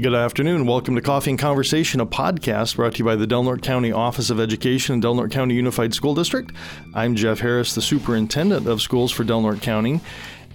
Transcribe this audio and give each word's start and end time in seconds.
Good 0.00 0.14
afternoon. 0.14 0.66
Welcome 0.66 0.94
to 0.94 1.00
Coffee 1.00 1.30
and 1.30 1.38
Conversation, 1.38 1.98
a 2.00 2.06
podcast 2.06 2.76
brought 2.76 2.92
to 2.92 2.98
you 2.98 3.04
by 3.04 3.16
the 3.16 3.26
Del 3.26 3.42
Norte 3.42 3.62
County 3.62 3.90
Office 3.90 4.30
of 4.30 4.38
Education 4.38 4.92
and 4.92 5.02
Del 5.02 5.14
Norte 5.14 5.32
County 5.32 5.54
Unified 5.54 5.92
School 5.92 6.14
District. 6.14 6.52
I'm 6.94 7.16
Jeff 7.16 7.40
Harris, 7.40 7.74
the 7.74 7.82
Superintendent 7.82 8.68
of 8.68 8.80
Schools 8.80 9.10
for 9.10 9.24
Del 9.24 9.40
Norte 9.40 9.60
County. 9.60 10.00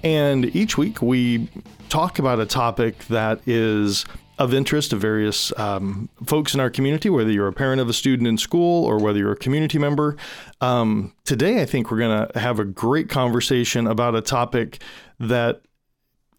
And 0.02 0.56
each 0.56 0.78
week 0.78 1.02
we 1.02 1.50
talk 1.90 2.20
about 2.20 2.40
a 2.40 2.46
topic 2.46 3.06
that 3.08 3.42
is 3.46 4.06
of 4.38 4.54
interest 4.54 4.92
to 4.92 4.96
various 4.96 5.52
um, 5.60 6.10
folks 6.26 6.54
in 6.54 6.62
our 6.62 6.70
community, 6.70 7.10
whether 7.10 7.32
you're 7.32 7.50
a 7.50 7.54
parent 7.54 7.82
of 7.82 7.90
a 7.90 7.94
student 7.94 8.28
in 8.28 8.38
school 8.38 8.86
or 8.86 8.98
whether 8.98 9.20
you're 9.20 9.34
a 9.34 9.36
community 9.36 9.78
member. 9.78 10.16
Um, 10.62 11.12
today, 11.26 11.62
I 11.62 11.66
think 11.66 11.92
we're 11.92 12.00
going 12.00 12.28
to 12.30 12.40
have 12.40 12.60
a 12.60 12.66
great 12.66 13.10
conversation 13.10 13.88
about 13.88 14.16
a 14.16 14.22
topic 14.22 14.82
that 15.20 15.64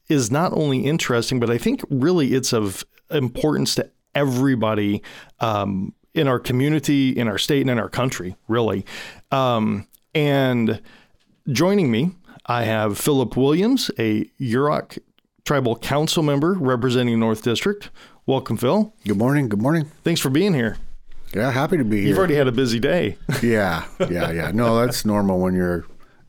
is 0.08 0.30
not 0.30 0.52
only 0.52 0.80
interesting, 0.80 1.40
but 1.40 1.50
I 1.50 1.58
think 1.58 1.82
really 1.90 2.34
it's 2.34 2.52
of 2.52 2.84
importance 3.10 3.74
to 3.76 3.90
everybody 4.14 5.02
um, 5.40 5.92
in 6.14 6.28
our 6.28 6.38
community, 6.38 7.10
in 7.10 7.28
our 7.28 7.38
state, 7.38 7.60
and 7.62 7.70
in 7.70 7.78
our 7.78 7.88
country, 7.88 8.36
really. 8.48 8.84
Um, 9.30 9.86
and 10.14 10.80
joining 11.48 11.90
me, 11.90 12.12
I 12.46 12.64
have 12.64 12.98
Philip 12.98 13.36
Williams, 13.36 13.90
a 13.98 14.24
Yurok 14.40 14.98
Tribal 15.44 15.76
Council 15.76 16.22
member 16.22 16.54
representing 16.54 17.18
North 17.18 17.42
District. 17.42 17.90
Welcome, 18.26 18.56
Phil. 18.56 18.94
Good 19.04 19.18
morning. 19.18 19.48
Good 19.48 19.60
morning. 19.60 19.90
Thanks 20.02 20.20
for 20.20 20.30
being 20.30 20.54
here. 20.54 20.78
Yeah, 21.34 21.50
happy 21.50 21.76
to 21.76 21.84
be 21.84 21.98
here. 21.98 22.08
You've 22.08 22.18
already 22.18 22.36
had 22.36 22.46
a 22.46 22.52
busy 22.52 22.78
day. 22.78 23.18
yeah, 23.42 23.84
yeah, 24.08 24.30
yeah. 24.30 24.50
No, 24.52 24.78
that's 24.80 25.04
normal 25.04 25.40
when 25.40 25.54
you're 25.54 25.84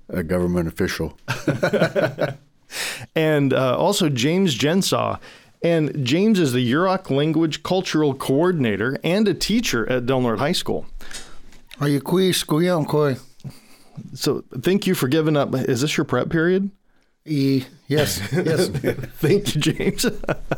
a 0.10 0.24
government 0.24 0.68
official. 0.68 1.18
and 3.16 3.54
uh, 3.54 3.78
also 3.78 4.10
James 4.10 4.58
Gensaw. 4.58 5.20
And 5.66 6.06
James 6.06 6.40
is 6.40 6.54
the 6.54 6.72
Yurok 6.72 7.10
Language 7.10 7.64
Cultural 7.64 8.14
Coordinator 8.14 9.00
and 9.04 9.28
a 9.28 9.34
teacher 9.34 9.90
at 9.90 10.06
Del 10.06 10.22
Norte 10.22 10.38
High 10.38 10.52
School. 10.52 10.86
Are 11.82 11.90
you 11.90 12.02
koi? 12.02 12.32
So 14.14 14.44
thank 14.62 14.86
you 14.86 14.94
for 14.94 15.08
giving 15.08 15.36
up. 15.36 15.56
Is 15.56 15.82
this 15.82 15.98
your 15.98 16.06
prep 16.06 16.30
period? 16.30 16.70
E, 17.26 17.64
yes, 17.88 18.22
yes. 18.32 18.68
Thank 19.18 19.56
you, 19.56 19.62
James. 19.62 20.06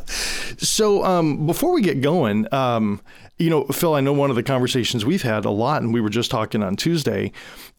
so, 0.58 1.06
um, 1.06 1.48
before 1.48 1.72
we 1.72 1.82
get 1.82 2.02
going, 2.02 2.46
um, 2.54 3.00
you 3.38 3.50
know, 3.50 3.64
Phil, 3.68 3.94
I 3.94 4.02
know 4.02 4.12
one 4.12 4.30
of 4.30 4.36
the 4.36 4.44
conversations 4.44 5.06
we've 5.06 5.22
had 5.22 5.46
a 5.46 5.50
lot, 5.50 5.82
and 5.82 5.94
we 5.94 6.02
were 6.02 6.10
just 6.10 6.30
talking 6.30 6.62
on 6.62 6.76
Tuesday, 6.76 7.32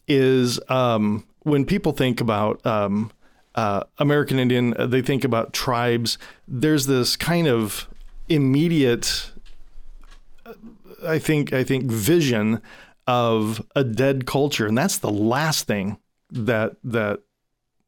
is 0.07 0.59
um, 0.69 1.27
when 1.43 1.65
people 1.65 1.91
think 1.91 2.19
about 2.19 2.65
um, 2.65 3.11
uh, 3.59 3.83
American 3.97 4.39
Indian, 4.39 4.73
uh, 4.77 4.85
they 4.85 5.01
think 5.01 5.25
about 5.25 5.51
tribes. 5.51 6.17
There's 6.47 6.85
this 6.85 7.17
kind 7.17 7.45
of 7.45 7.89
immediate, 8.29 9.31
I 11.05 11.19
think, 11.19 11.51
I 11.51 11.65
think, 11.65 11.91
vision 11.91 12.61
of 13.05 13.61
a 13.75 13.83
dead 13.83 14.25
culture, 14.25 14.65
and 14.65 14.77
that's 14.77 14.97
the 14.99 15.11
last 15.11 15.67
thing 15.67 15.97
that 16.31 16.77
that 16.85 17.19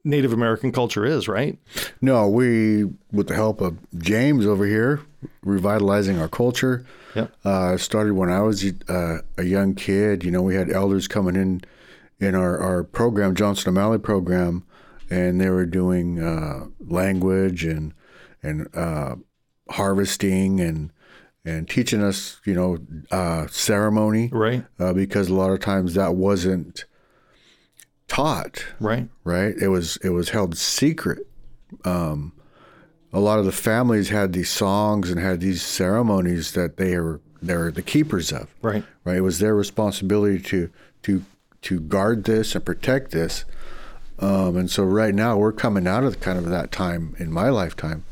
Native 0.04 0.34
American 0.34 0.74
culture 0.74 1.06
is, 1.06 1.30
right? 1.30 1.58
No, 2.02 2.28
we, 2.28 2.86
with 3.14 3.28
the 3.28 3.36
help 3.36 3.62
of 3.62 3.78
James 3.98 4.46
over 4.46 4.66
here, 4.66 5.00
revitalizing 5.44 6.20
our 6.20 6.28
culture. 6.28 6.86
Yep. 7.16 7.32
Uh, 7.46 7.78
started 7.78 8.14
when 8.14 8.30
I 8.30 8.42
was 8.42 8.66
uh, 8.90 9.20
a 9.38 9.44
young 9.44 9.76
kid. 9.76 10.26
You 10.26 10.32
know, 10.32 10.42
we 10.42 10.56
had 10.56 10.70
elders 10.70 11.08
coming 11.08 11.36
in 11.36 11.62
in 12.20 12.36
our, 12.36 12.58
our 12.58 12.84
program, 12.84 13.36
Johnson 13.36 13.70
O'Malley 13.70 14.00
program, 14.00 14.64
and 15.12 15.40
they 15.42 15.50
were 15.50 15.66
doing 15.66 16.20
uh, 16.20 16.68
language 16.80 17.66
and 17.66 17.94
and 18.42 18.68
uh, 18.76 19.16
harvesting 19.70 20.60
and 20.60 20.92
and 21.44 21.68
teaching 21.68 22.04
us, 22.04 22.40
you 22.46 22.54
know, 22.54 22.78
uh, 23.12 23.48
ceremony, 23.48 24.30
right? 24.32 24.66
Uh, 24.80 24.94
because 24.94 25.28
a 25.28 25.34
lot 25.34 25.52
of 25.52 25.60
times 25.60 25.94
that 25.96 26.16
wasn't 26.16 26.86
taught. 28.08 28.66
Right. 28.80 29.10
Right. 29.24 29.56
It 29.62 29.68
was 29.68 29.98
it 29.98 30.10
was 30.10 30.30
held 30.30 30.58
secret. 30.58 31.28
Um, 31.86 32.34
a 33.14 33.20
lot 33.20 33.40
of 33.40 33.46
the 33.46 33.52
families 33.52 34.10
had 34.10 34.34
these 34.34 34.50
songs 34.50 35.10
and 35.10 35.20
had 35.20 35.42
these 35.42 35.62
ceremonies 35.62 36.54
that 36.54 36.78
they 36.78 36.98
were 36.98 37.20
they 37.42 37.58
were 37.58 37.72
the 37.72 37.82
keepers 37.82 38.32
of. 38.32 38.54
Right. 38.62 38.84
Right. 39.04 39.18
It 39.18 39.22
was 39.22 39.40
their 39.40 39.56
responsibility 39.56 40.40
to 40.44 40.70
to 41.04 41.26
to 41.64 41.80
guard 41.80 42.24
this 42.24 42.56
and 42.56 42.66
protect 42.66 43.12
this. 43.12 43.46
Um, 44.22 44.56
and 44.56 44.70
so 44.70 44.84
right 44.84 45.16
now 45.16 45.38
we're 45.38 45.52
coming 45.52 45.88
out 45.88 46.04
of 46.04 46.20
kind 46.20 46.38
of 46.38 46.46
that 46.50 46.72
time 46.72 47.16
in 47.18 47.32
my 47.32 47.50
lifetime 47.50 48.04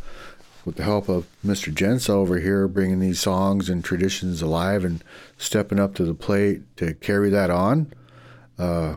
with 0.66 0.75
the 0.75 0.84
help 0.84 1.08
of 1.08 1.28
Mr. 1.46 1.74
Gensaw 1.74 2.16
over 2.16 2.40
here, 2.40 2.68
bringing 2.68 3.00
these 3.00 3.20
songs 3.20 3.70
and 3.70 3.84
traditions 3.84 4.42
alive 4.42 4.84
and 4.84 5.03
stepping 5.38 5.80
up 5.80 5.96
to 5.96 6.03
the 6.03 6.14
plate 6.14 6.62
to 6.78 6.94
carry 6.96 7.30
that 7.30 7.50
on. 7.50 7.94
Uh, 8.58 8.96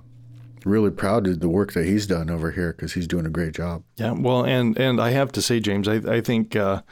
really 0.65 0.91
proud 0.91 1.27
of 1.27 1.41
the 1.41 1.49
work 1.49 1.73
that 1.73 1.85
he's 1.85 2.07
done 2.07 2.31
over 2.31 2.53
here 2.53 2.73
because 2.73 2.95
he's 2.95 3.07
doing 3.07 3.27
a 3.27 3.31
great 3.31 3.53
job. 3.53 3.83
Yeah, 3.97 4.13
well, 4.13 4.45
and 4.45 4.79
and 4.79 5.01
I 5.01 5.11
have 5.11 5.33
to 5.33 5.43
say, 5.43 5.61
James, 5.61 5.89
I, 5.89 5.95
I 5.95 6.21
think 6.21 6.57
uh, 6.57 6.83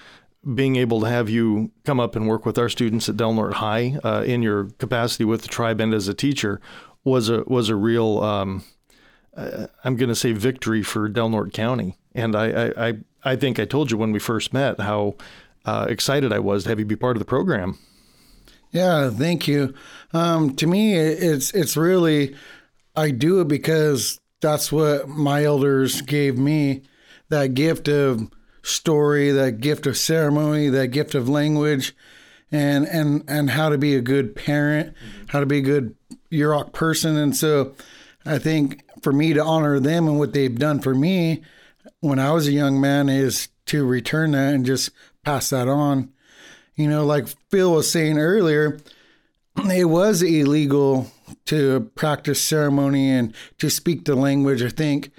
being 0.55 0.77
able 0.77 1.01
to 1.01 1.09
have 1.09 1.29
you 1.29 1.71
come 1.85 2.01
up 2.01 2.17
and 2.17 2.27
work 2.27 2.47
with 2.47 2.59
our 2.59 2.69
students 2.69 3.09
at 3.09 3.17
Del 3.17 3.35
Norte 3.35 3.55
High 3.55 3.99
uh, 4.03 4.23
in 4.27 4.43
your 4.43 4.65
capacity 4.79 5.25
with 5.25 5.43
the 5.43 5.49
tribe 5.49 5.81
and 5.81 5.95
as 5.95 6.09
a 6.09 6.15
teacher 6.15 6.61
was 7.05 7.29
a 7.29 7.45
was 7.47 7.69
a 7.69 7.77
real 7.77 8.23
um, 8.23 8.65
uh, 9.37 9.67
I'm 9.85 9.97
going 9.97 10.09
to 10.09 10.15
say 10.15 10.33
victory 10.33 10.83
for 10.83 11.09
Del 11.09 11.29
Norte 11.29 11.53
County. 11.53 11.97
And 12.15 12.35
I 12.35 12.73
I, 12.77 12.95
I 13.23 13.37
think 13.37 13.59
I 13.59 13.65
told 13.65 13.91
you 13.91 13.97
when 13.97 14.13
we 14.13 14.19
first 14.19 14.53
met 14.53 14.81
how 14.81 15.17
uh, 15.65 15.87
excited 15.89 16.33
I 16.33 16.39
was 16.39 16.65
to 16.65 16.71
have 16.71 16.79
you 16.79 16.85
be 16.85 16.97
part 16.97 17.17
of 17.17 17.21
the 17.21 17.27
program. 17.27 17.79
Yeah, 18.73 19.11
thank 19.11 19.49
you. 19.49 19.75
Um, 20.13 20.55
to 20.57 20.67
me, 20.67 20.95
it's 20.95 21.53
it's 21.53 21.77
really 21.77 22.37
I 22.95 23.11
do 23.11 23.41
it 23.41 23.49
because 23.49 24.19
that's 24.41 24.73
what 24.73 25.09
my 25.09 25.45
elders 25.45 26.03
gave 26.03 26.39
me 26.39 26.83
that 27.29 27.55
gift 27.55 27.89
of 27.89 28.31
story, 28.63 29.31
that 29.31 29.61
gift 29.61 29.87
of 29.87 29.97
ceremony, 29.97 30.69
that 30.69 30.89
gift 30.89 31.15
of 31.15 31.29
language, 31.29 31.95
and 32.53 32.87
and 32.87 33.25
and 33.29 33.51
how 33.51 33.69
to 33.69 33.79
be 33.79 33.95
a 33.95 34.01
good 34.01 34.37
parent, 34.37 34.95
how 35.29 35.41
to 35.41 35.47
be 35.47 35.59
a 35.59 35.63
good 35.63 35.95
Yurok 36.31 36.73
person. 36.73 37.17
And 37.17 37.37
so 37.37 37.75
I 38.25 38.39
think 38.39 38.85
for 39.03 39.13
me 39.13 39.33
to 39.33 39.43
honor 39.43 39.81
them 39.81 40.07
and 40.07 40.19
what 40.19 40.33
they've 40.33 40.59
done 40.59 40.81
for 40.81 40.95
me 40.95 41.43
when 42.01 42.19
I 42.19 42.33
was 42.33 42.49
a 42.49 42.53
young 42.53 42.81
man 42.81 43.09
is 43.09 43.49
to 43.67 43.87
return 43.87 44.33
that 44.33 44.55
and 44.55 44.67
just 44.67 44.91
pass 45.25 45.51
that 45.51 45.69
on. 45.69 46.13
You 46.75 46.89
know, 46.89 47.05
like 47.05 47.29
Phil 47.51 47.73
was 47.73 47.91
saying 47.91 48.19
earlier, 48.19 48.79
it 49.57 49.85
was 49.85 50.23
illegal 50.23 51.11
to 51.47 51.91
practice 51.95 52.41
ceremony 52.41 53.11
and 53.11 53.35
to 53.59 53.71
speak 53.71 54.05
the 54.05 54.15
language. 54.15 54.63
I 54.63 54.71
think 54.71 55.11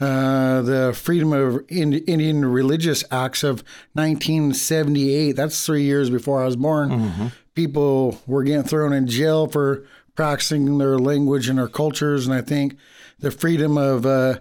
uh, 0.00 0.62
the 0.62 0.92
Freedom 0.94 1.32
of 1.32 1.64
Indian 1.68 2.44
Religious 2.44 3.04
Acts 3.10 3.44
of 3.44 3.62
1978, 3.92 5.32
that's 5.32 5.64
three 5.64 5.84
years 5.84 6.10
before 6.10 6.42
I 6.42 6.46
was 6.46 6.56
born, 6.56 6.90
mm-hmm. 6.90 7.26
people 7.54 8.20
were 8.26 8.42
getting 8.42 8.64
thrown 8.64 8.92
in 8.92 9.06
jail 9.06 9.46
for 9.46 9.84
practicing 10.16 10.78
their 10.78 10.98
language 10.98 11.48
and 11.48 11.58
their 11.58 11.68
cultures. 11.68 12.26
And 12.26 12.34
I 12.34 12.40
think 12.40 12.76
the 13.24 13.30
Freedom 13.30 13.76
of 13.76 14.06
uh, 14.06 14.38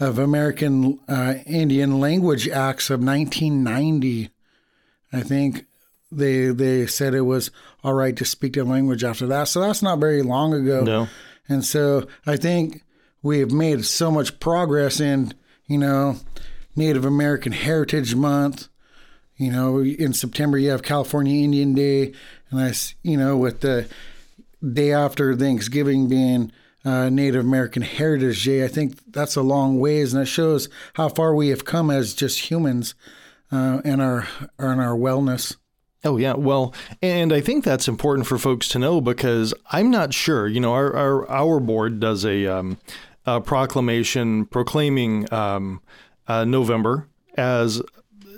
of 0.00 0.18
American 0.18 0.98
uh, 1.08 1.34
Indian 1.46 2.00
Language 2.00 2.48
Acts 2.48 2.90
of 2.90 3.00
1990, 3.00 4.30
I 5.12 5.20
think 5.20 5.66
they 6.10 6.46
they 6.46 6.86
said 6.86 7.14
it 7.14 7.22
was 7.22 7.50
all 7.84 7.94
right 7.94 8.16
to 8.16 8.24
speak 8.24 8.54
their 8.54 8.64
language 8.64 9.04
after 9.04 9.26
that. 9.26 9.48
So 9.48 9.60
that's 9.60 9.82
not 9.82 10.00
very 10.00 10.22
long 10.22 10.52
ago. 10.52 10.82
No. 10.82 11.08
And 11.48 11.64
so 11.64 12.06
I 12.26 12.36
think 12.36 12.82
we 13.22 13.38
have 13.40 13.52
made 13.52 13.84
so 13.84 14.10
much 14.10 14.40
progress 14.40 15.00
in, 15.00 15.34
you 15.66 15.78
know, 15.78 16.16
Native 16.74 17.04
American 17.04 17.52
Heritage 17.52 18.14
Month. 18.14 18.68
You 19.36 19.50
know, 19.50 19.80
in 19.80 20.12
September 20.12 20.56
you 20.56 20.70
have 20.70 20.82
California 20.82 21.42
Indian 21.42 21.74
Day, 21.74 22.12
and 22.50 22.60
I, 22.60 22.72
you 23.02 23.16
know, 23.16 23.36
with 23.36 23.60
the 23.60 23.88
day 24.72 24.92
after 24.92 25.34
Thanksgiving 25.34 26.08
being 26.08 26.52
uh, 26.84 27.08
Native 27.08 27.44
American 27.44 27.82
Heritage 27.82 28.44
Day, 28.44 28.64
I 28.64 28.68
think 28.68 29.12
that's 29.12 29.36
a 29.36 29.42
long 29.42 29.78
ways, 29.78 30.12
and 30.12 30.22
it 30.22 30.26
shows 30.26 30.68
how 30.94 31.08
far 31.08 31.34
we 31.34 31.48
have 31.48 31.64
come 31.64 31.90
as 31.90 32.14
just 32.14 32.50
humans 32.50 32.94
uh, 33.50 33.80
and 33.84 34.00
our 34.00 34.26
and 34.58 34.80
our 34.80 34.96
wellness. 34.96 35.56
Oh 36.04 36.16
yeah, 36.16 36.34
well, 36.34 36.74
and 37.00 37.32
I 37.32 37.40
think 37.40 37.64
that's 37.64 37.86
important 37.86 38.26
for 38.26 38.36
folks 38.36 38.66
to 38.68 38.78
know 38.78 39.00
because 39.00 39.54
I'm 39.70 39.90
not 39.90 40.12
sure. 40.12 40.48
You 40.48 40.60
know, 40.60 40.72
our 40.72 40.94
our, 40.94 41.30
our 41.30 41.60
board 41.60 42.00
does 42.00 42.24
a, 42.24 42.46
um, 42.46 42.78
a 43.24 43.40
proclamation 43.40 44.46
proclaiming 44.46 45.32
um, 45.32 45.80
uh, 46.26 46.44
November 46.44 47.08
as 47.36 47.80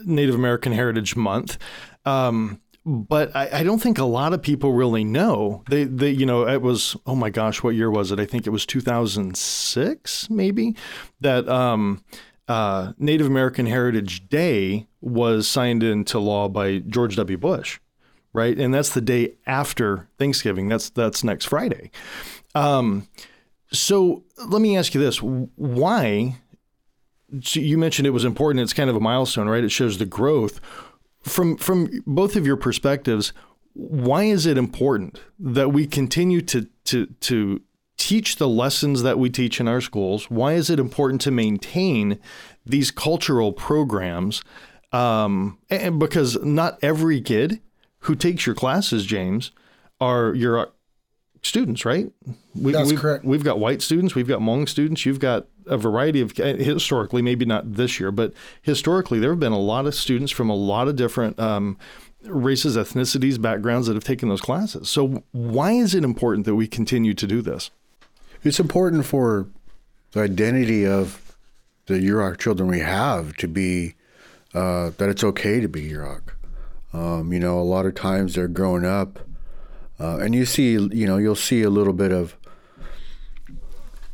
Native 0.04 0.34
American 0.34 0.72
Heritage 0.72 1.16
Month. 1.16 1.56
Um, 2.04 2.60
but 2.86 3.34
I, 3.34 3.60
I, 3.60 3.62
don't 3.62 3.80
think 3.80 3.98
a 3.98 4.04
lot 4.04 4.34
of 4.34 4.42
people 4.42 4.72
really 4.74 5.04
know. 5.04 5.62
They, 5.70 5.84
they, 5.84 6.10
you 6.10 6.26
know, 6.26 6.46
it 6.46 6.60
was 6.60 6.96
oh 7.06 7.14
my 7.14 7.30
gosh, 7.30 7.62
what 7.62 7.74
year 7.74 7.90
was 7.90 8.12
it? 8.12 8.20
I 8.20 8.26
think 8.26 8.46
it 8.46 8.50
was 8.50 8.66
2006, 8.66 10.30
maybe 10.30 10.76
that 11.20 11.48
um, 11.48 12.04
uh, 12.46 12.92
Native 12.98 13.26
American 13.26 13.66
Heritage 13.66 14.28
Day 14.28 14.86
was 15.00 15.48
signed 15.48 15.82
into 15.82 16.18
law 16.18 16.48
by 16.48 16.78
George 16.78 17.16
W. 17.16 17.38
Bush, 17.38 17.80
right? 18.34 18.58
And 18.58 18.74
that's 18.74 18.90
the 18.90 19.00
day 19.00 19.34
after 19.46 20.08
Thanksgiving. 20.18 20.68
That's 20.68 20.90
that's 20.90 21.24
next 21.24 21.46
Friday. 21.46 21.90
Um, 22.54 23.08
so 23.72 24.24
let 24.46 24.60
me 24.60 24.76
ask 24.76 24.94
you 24.94 25.00
this: 25.00 25.22
Why? 25.22 26.36
So 27.40 27.60
you 27.60 27.78
mentioned 27.78 28.06
it 28.06 28.10
was 28.10 28.26
important. 28.26 28.62
It's 28.62 28.74
kind 28.74 28.90
of 28.90 28.96
a 28.96 29.00
milestone, 29.00 29.48
right? 29.48 29.64
It 29.64 29.70
shows 29.70 29.96
the 29.96 30.06
growth 30.06 30.60
from 31.24 31.56
from 31.56 31.90
both 32.06 32.36
of 32.36 32.46
your 32.46 32.56
perspectives. 32.56 33.32
Why 33.72 34.24
is 34.24 34.46
it 34.46 34.56
important 34.56 35.20
that 35.38 35.72
we 35.72 35.86
continue 35.86 36.40
to 36.42 36.68
to 36.84 37.06
to 37.06 37.60
teach 37.96 38.36
the 38.36 38.48
lessons 38.48 39.02
that 39.02 39.18
we 39.18 39.30
teach 39.30 39.60
in 39.60 39.68
our 39.68 39.80
schools? 39.80 40.30
Why 40.30 40.52
is 40.54 40.70
it 40.70 40.78
important 40.78 41.20
to 41.22 41.30
maintain 41.30 42.18
these 42.64 42.90
cultural 42.90 43.52
programs? 43.52 44.42
Um, 44.92 45.58
and 45.70 45.98
because 45.98 46.40
not 46.44 46.78
every 46.82 47.20
kid 47.20 47.60
who 48.00 48.14
takes 48.14 48.46
your 48.46 48.54
classes, 48.54 49.06
James, 49.06 49.50
are 50.00 50.34
your 50.34 50.72
students, 51.44 51.84
right? 51.84 52.10
We, 52.54 52.72
That's 52.72 52.90
we've, 52.90 52.98
correct. 52.98 53.24
We've 53.24 53.44
got 53.44 53.58
white 53.58 53.82
students, 53.82 54.14
we've 54.14 54.28
got 54.28 54.40
Hmong 54.40 54.68
students, 54.68 55.04
you've 55.04 55.20
got 55.20 55.46
a 55.66 55.76
variety 55.76 56.20
of 56.20 56.32
historically, 56.36 57.22
maybe 57.22 57.44
not 57.44 57.74
this 57.74 58.00
year, 58.00 58.10
but 58.10 58.32
historically, 58.62 59.18
there 59.18 59.30
have 59.30 59.40
been 59.40 59.52
a 59.52 59.58
lot 59.58 59.86
of 59.86 59.94
students 59.94 60.32
from 60.32 60.50
a 60.50 60.54
lot 60.54 60.88
of 60.88 60.96
different 60.96 61.38
um, 61.38 61.78
races, 62.24 62.76
ethnicities, 62.76 63.40
backgrounds 63.40 63.86
that 63.86 63.94
have 63.94 64.04
taken 64.04 64.28
those 64.28 64.40
classes. 64.40 64.88
So, 64.88 65.22
why 65.32 65.72
is 65.72 65.94
it 65.94 66.04
important 66.04 66.46
that 66.46 66.54
we 66.54 66.66
continue 66.66 67.14
to 67.14 67.26
do 67.26 67.42
this? 67.42 67.70
It's 68.42 68.60
important 68.60 69.06
for 69.06 69.48
the 70.12 70.20
identity 70.20 70.86
of 70.86 71.36
the 71.86 71.94
Yurok 71.94 72.38
children 72.38 72.68
we 72.68 72.80
have 72.80 73.36
to 73.36 73.48
be 73.48 73.94
uh, 74.54 74.90
that 74.98 75.08
it's 75.08 75.24
okay 75.24 75.60
to 75.60 75.68
be 75.68 75.90
Yurok. 75.90 76.34
Um, 76.92 77.32
you 77.32 77.40
know, 77.40 77.58
a 77.58 77.62
lot 77.62 77.86
of 77.86 77.94
times 77.94 78.34
they're 78.34 78.48
growing 78.48 78.84
up, 78.84 79.18
uh, 80.04 80.18
and 80.18 80.34
you 80.34 80.44
see, 80.44 80.72
you 80.72 81.06
know, 81.06 81.16
you'll 81.16 81.36
see 81.36 81.62
a 81.62 81.70
little 81.70 81.92
bit 81.92 82.12
of, 82.12 82.36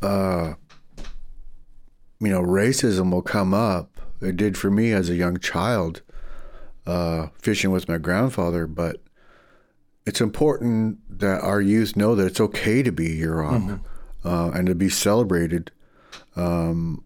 uh, 0.01 0.53
you 2.19 2.29
know, 2.29 2.41
racism 2.41 3.11
will 3.11 3.21
come 3.21 3.53
up. 3.53 3.89
It 4.21 4.37
did 4.37 4.57
for 4.57 4.69
me 4.69 4.91
as 4.91 5.09
a 5.09 5.15
young 5.15 5.39
child, 5.39 6.01
uh, 6.85 7.27
fishing 7.41 7.71
with 7.71 7.87
my 7.87 7.97
grandfather. 7.97 8.67
But 8.67 8.97
it's 10.05 10.21
important 10.21 10.99
that 11.19 11.41
our 11.41 11.61
youth 11.61 11.95
know 11.95 12.15
that 12.15 12.27
it's 12.27 12.41
okay 12.41 12.83
to 12.83 12.91
be 12.91 13.19
Yurok. 13.19 13.61
Mm-hmm 13.61 13.87
uh, 14.23 14.51
and 14.53 14.67
to 14.67 14.75
be 14.75 14.89
celebrated. 14.89 15.71
Um, 16.35 17.03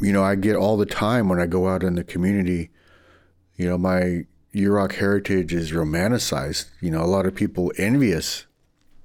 you 0.00 0.12
know, 0.12 0.22
I 0.22 0.34
get 0.34 0.56
all 0.56 0.76
the 0.76 0.86
time 0.86 1.28
when 1.28 1.40
I 1.40 1.46
go 1.46 1.68
out 1.68 1.82
in 1.82 1.94
the 1.94 2.04
community. 2.04 2.70
You 3.56 3.68
know, 3.68 3.78
my 3.78 4.26
Yurok 4.54 4.92
heritage 4.94 5.52
is 5.52 5.72
romanticized. 5.72 6.66
You 6.80 6.90
know, 6.90 7.02
a 7.02 7.06
lot 7.06 7.26
of 7.26 7.34
people 7.34 7.72
envious 7.76 8.46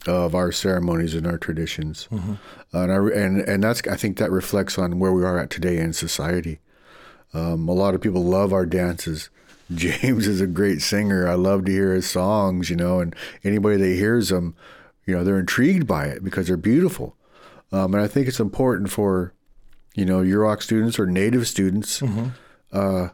of 0.06 0.36
our 0.36 0.52
ceremonies 0.52 1.16
and 1.16 1.28
our 1.28 1.38
traditions, 1.38 2.08
mm-hmm. 2.12 2.36
and 2.72 2.92
I, 2.92 2.96
and 2.96 3.42
and 3.42 3.64
that's 3.64 3.82
I 3.88 3.96
think 3.96 4.18
that 4.18 4.32
reflects 4.32 4.78
on 4.78 5.00
where 5.00 5.12
we 5.12 5.24
are 5.24 5.40
at 5.40 5.50
today 5.50 5.78
in 5.78 5.94
society. 5.94 6.60
Um, 7.34 7.68
a 7.68 7.74
lot 7.74 7.96
of 7.96 8.02
people 8.02 8.24
love 8.24 8.54
our 8.54 8.66
dances. 8.66 9.30
James 9.74 10.28
is 10.28 10.42
a 10.42 10.48
great 10.48 10.82
singer. 10.82 11.28
I 11.28 11.36
love 11.36 11.66
to 11.66 11.72
hear 11.72 11.94
his 11.94 12.10
songs, 12.10 12.70
you 12.70 12.76
know, 12.76 13.00
and 13.00 13.16
anybody 13.44 13.78
that 13.78 13.96
hears 13.96 14.30
them, 14.30 14.56
you 15.06 15.16
know, 15.16 15.24
they're 15.24 15.40
intrigued 15.40 15.86
by 15.86 16.06
it 16.06 16.24
because 16.24 16.48
they're 16.48 16.58
beautiful. 16.58 17.16
Um, 17.72 17.94
and 17.94 18.02
I 18.02 18.08
think 18.08 18.28
it's 18.28 18.40
important 18.40 18.90
for, 18.90 19.34
you 19.94 20.06
know, 20.06 20.22
Yurok 20.22 20.64
students 20.64 20.98
or 20.98 21.06
Native 21.06 21.48
students, 21.48 22.00
mm-hmm. 22.00 22.30
uh, 22.72 23.10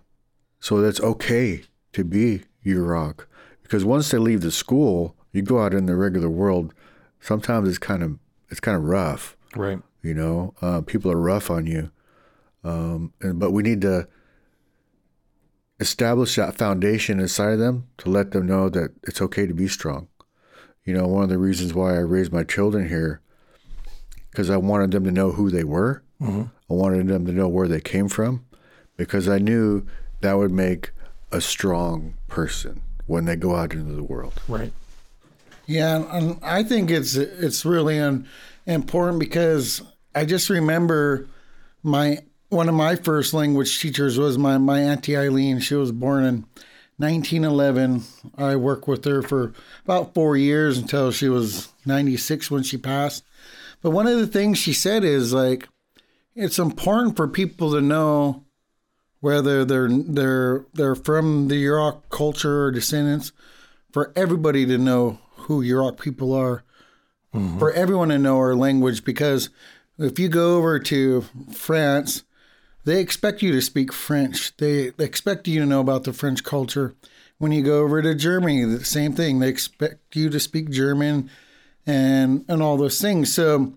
so 0.62 0.80
that's 0.80 1.02
okay 1.02 1.64
to 1.96 2.04
be 2.04 2.44
Yurok. 2.66 3.26
Because 3.64 3.84
once 3.84 4.12
they 4.12 4.18
leave 4.20 4.42
the 4.42 4.52
school, 4.52 5.16
you 5.32 5.42
go 5.42 5.60
out 5.60 5.74
in 5.74 5.88
the 5.88 5.96
regular 5.96 6.30
world. 6.30 6.74
Sometimes 7.20 7.68
it's 7.68 7.78
kind 7.80 8.04
of 8.04 8.20
it's 8.50 8.60
kind 8.60 8.78
of 8.78 8.84
rough, 8.84 9.36
right? 9.56 9.80
You 10.04 10.14
know, 10.14 10.54
uh, 10.62 10.82
people 10.82 11.12
are 11.12 11.20
rough 11.20 11.50
on 11.50 11.66
you, 11.66 11.90
um, 12.64 13.12
and, 13.22 13.40
but 13.40 13.52
we 13.52 13.64
need 13.64 13.82
to 13.82 14.08
establish 15.80 16.36
that 16.36 16.58
foundation 16.58 17.20
inside 17.20 17.54
of 17.54 17.60
them 17.60 17.88
to 17.98 18.10
let 18.10 18.32
them 18.32 18.46
know 18.46 18.70
that 18.70 18.92
it's 19.04 19.22
okay 19.22 19.48
to 19.48 19.54
be 19.54 19.68
strong. 19.68 20.08
You 20.84 20.94
know, 20.94 21.08
one 21.08 21.24
of 21.24 21.30
the 21.30 21.40
reasons 21.40 21.74
why 21.74 21.96
I 21.96 22.00
raised 22.00 22.32
my 22.32 22.44
children 22.44 22.88
here, 22.88 23.20
because 24.30 24.52
I 24.52 24.58
wanted 24.58 24.92
them 24.92 25.04
to 25.06 25.12
know 25.12 25.32
who 25.32 25.50
they 25.50 25.64
were. 25.64 26.04
Mm-hmm. 26.22 26.44
I 26.70 26.74
wanted 26.74 27.08
them 27.08 27.26
to 27.26 27.32
know 27.32 27.48
where 27.48 27.68
they 27.68 27.82
came 27.82 28.08
from, 28.08 28.46
because 28.96 29.28
I 29.28 29.40
knew 29.40 29.86
that 30.22 30.38
would 30.38 30.52
make 30.52 30.92
a 31.32 31.42
strong 31.42 32.16
person 32.28 32.82
when 33.08 33.26
they 33.26 33.36
go 33.36 33.56
out 33.56 33.74
into 33.74 33.94
the 33.94 34.04
world. 34.04 34.34
Right. 34.48 34.74
Yeah, 35.68 36.06
and 36.16 36.40
I 36.44 36.64
think 36.64 36.92
it's 36.92 37.16
it's 37.16 37.66
really 37.66 38.00
un, 38.00 38.28
important 38.66 39.20
because 39.20 39.82
I 40.14 40.26
just 40.26 40.50
remember 40.50 41.28
my 41.82 42.20
one 42.50 42.70
of 42.70 42.76
my 42.76 42.96
first 42.96 43.34
language 43.34 43.80
teachers 43.80 44.18
was 44.18 44.38
my 44.38 44.58
my 44.58 44.80
auntie 44.80 45.18
Eileen. 45.18 45.60
She 45.60 45.76
was 45.76 45.92
born 45.92 46.24
in 46.24 46.46
1911. 46.98 48.04
I 48.38 48.56
worked 48.56 48.88
with 48.88 49.04
her 49.06 49.22
for 49.22 49.54
about 49.84 50.14
four 50.14 50.38
years 50.38 50.78
until 50.78 51.12
she 51.12 51.28
was 51.28 51.70
96 51.86 52.50
when 52.50 52.64
she 52.64 52.78
passed. 52.78 53.24
But 53.82 53.92
one 53.92 54.08
of 54.08 54.18
the 54.18 54.28
things 54.28 54.58
she 54.58 54.74
said 54.74 55.04
is 55.04 55.34
like, 55.34 55.68
it's 56.36 56.58
important 56.58 57.16
for 57.18 57.28
people 57.28 57.72
to 57.72 57.82
know 57.82 58.45
whether 59.20 59.66
they're 59.66 59.90
they're 59.90 60.66
they're 60.74 60.96
from 60.96 61.48
the 61.48 61.64
Yurok 61.64 62.04
culture 62.10 62.66
or 62.66 62.72
descendants, 62.72 63.32
for 63.92 64.12
everybody 64.16 64.66
to 64.66 64.78
know 64.78 65.20
who 65.36 65.64
Yurok 65.64 66.00
people 66.00 66.34
are, 66.34 66.64
mm-hmm. 67.34 67.60
for 67.60 67.72
everyone 67.72 68.10
to 68.10 68.18
know 68.18 68.38
our 68.38 68.56
language. 68.56 69.04
Because 69.04 69.50
if 69.98 70.20
you 70.20 70.28
go 70.28 70.58
over 70.58 70.80
to 70.80 71.26
France, 71.54 72.24
they 72.84 73.00
expect 73.00 73.42
you 73.42 73.52
to 73.52 73.62
speak 73.62 73.92
French. 73.92 74.56
They, 74.58 74.90
they 74.90 75.06
expect 75.06 75.48
you 75.48 75.60
to 75.60 75.66
know 75.66 75.82
about 75.82 76.04
the 76.04 76.14
French 76.14 76.44
culture. 76.44 76.96
When 77.38 77.52
you 77.52 77.64
go 77.64 77.80
over 77.84 78.02
to 78.02 78.16
Germany, 78.16 78.64
the 78.64 78.86
same 78.86 79.14
thing. 79.14 79.40
They 79.40 79.50
expect 79.50 80.16
you 80.16 80.30
to 80.30 80.40
speak 80.40 80.70
German 80.70 81.30
and 81.86 82.46
and 82.48 82.62
all 82.62 82.78
those 82.78 83.02
things. 83.02 83.34
So 83.34 83.74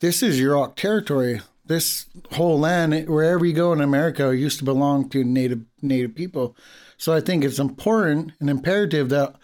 this 0.00 0.22
is 0.22 0.40
Yurok 0.40 0.74
territory. 0.76 1.40
This 1.68 2.06
whole 2.32 2.58
land, 2.58 3.08
wherever 3.08 3.44
you 3.44 3.52
go 3.52 3.72
in 3.72 3.80
America, 3.80 4.36
used 4.36 4.58
to 4.58 4.64
belong 4.64 5.08
to 5.10 5.22
native 5.22 5.64
native 5.80 6.14
people. 6.14 6.56
So 6.96 7.14
I 7.14 7.20
think 7.20 7.44
it's 7.44 7.58
important 7.58 8.32
and 8.40 8.50
imperative 8.50 9.08
that 9.10 9.36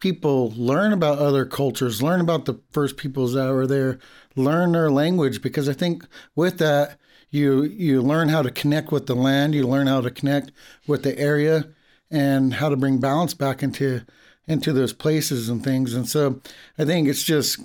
people 0.00 0.52
learn 0.56 0.92
about 0.92 1.18
other 1.18 1.44
cultures, 1.44 2.02
learn 2.02 2.20
about 2.20 2.44
the 2.44 2.60
first 2.72 2.96
peoples 2.96 3.34
that 3.34 3.50
were 3.50 3.66
there, 3.66 3.98
learn 4.36 4.72
their 4.72 4.90
language, 4.90 5.42
because 5.42 5.68
I 5.68 5.72
think 5.72 6.06
with 6.34 6.58
that 6.58 6.98
you 7.34 7.64
you 7.64 8.00
learn 8.00 8.28
how 8.28 8.42
to 8.42 8.50
connect 8.50 8.92
with 8.92 9.06
the 9.06 9.14
land 9.14 9.54
you 9.54 9.66
learn 9.66 9.88
how 9.88 10.00
to 10.00 10.10
connect 10.10 10.52
with 10.86 11.02
the 11.02 11.18
area 11.18 11.68
and 12.10 12.54
how 12.54 12.68
to 12.68 12.76
bring 12.76 12.98
balance 12.98 13.34
back 13.34 13.62
into 13.62 14.02
into 14.46 14.72
those 14.72 14.92
places 14.92 15.48
and 15.48 15.64
things 15.64 15.94
and 15.94 16.08
so 16.08 16.40
i 16.78 16.84
think 16.84 17.08
it's 17.08 17.24
just 17.24 17.58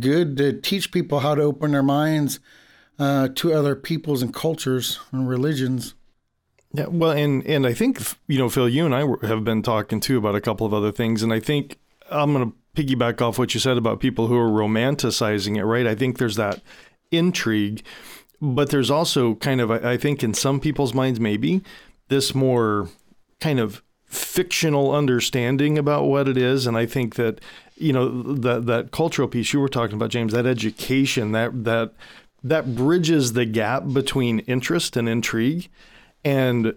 good 0.00 0.36
to 0.36 0.52
teach 0.52 0.92
people 0.92 1.20
how 1.20 1.34
to 1.34 1.42
open 1.42 1.70
their 1.70 1.82
minds 1.82 2.40
uh, 3.00 3.28
to 3.34 3.52
other 3.52 3.74
peoples 3.74 4.22
and 4.22 4.32
cultures 4.32 5.00
and 5.10 5.28
religions 5.28 5.94
yeah 6.72 6.86
well 6.86 7.10
and 7.10 7.44
and 7.46 7.66
i 7.66 7.72
think 7.72 8.00
you 8.28 8.38
know 8.38 8.48
phil 8.48 8.68
you 8.68 8.86
and 8.86 8.94
i 8.94 9.04
have 9.26 9.42
been 9.42 9.62
talking 9.62 9.98
too 9.98 10.18
about 10.18 10.36
a 10.36 10.40
couple 10.40 10.66
of 10.66 10.72
other 10.72 10.92
things 10.92 11.22
and 11.22 11.32
i 11.32 11.40
think 11.40 11.78
i'm 12.10 12.32
going 12.32 12.48
to 12.48 12.56
piggyback 12.80 13.20
off 13.20 13.38
what 13.38 13.52
you 13.52 13.58
said 13.58 13.76
about 13.76 13.98
people 13.98 14.28
who 14.28 14.36
are 14.36 14.48
romanticizing 14.48 15.56
it 15.56 15.64
right 15.64 15.86
i 15.86 15.94
think 15.96 16.18
there's 16.18 16.36
that 16.36 16.60
intrigue 17.10 17.82
but 18.40 18.70
there's 18.70 18.90
also 18.90 19.34
kind 19.36 19.60
of, 19.60 19.70
I 19.70 19.96
think, 19.96 20.24
in 20.24 20.32
some 20.34 20.60
people's 20.60 20.94
minds, 20.94 21.20
maybe 21.20 21.62
this 22.08 22.34
more 22.34 22.88
kind 23.38 23.60
of 23.60 23.82
fictional 24.06 24.92
understanding 24.94 25.78
about 25.78 26.04
what 26.04 26.26
it 26.26 26.36
is. 26.36 26.66
And 26.66 26.76
I 26.76 26.86
think 26.86 27.16
that, 27.16 27.40
you 27.76 27.92
know, 27.92 28.22
that 28.22 28.66
that 28.66 28.92
cultural 28.92 29.28
piece 29.28 29.52
you 29.52 29.60
were 29.60 29.68
talking 29.68 29.96
about, 29.96 30.10
James, 30.10 30.32
that 30.32 30.46
education, 30.46 31.32
that 31.32 31.64
that 31.64 31.92
that 32.42 32.74
bridges 32.74 33.34
the 33.34 33.44
gap 33.44 33.84
between 33.92 34.40
interest 34.40 34.96
and 34.96 35.08
intrigue 35.08 35.68
and 36.24 36.74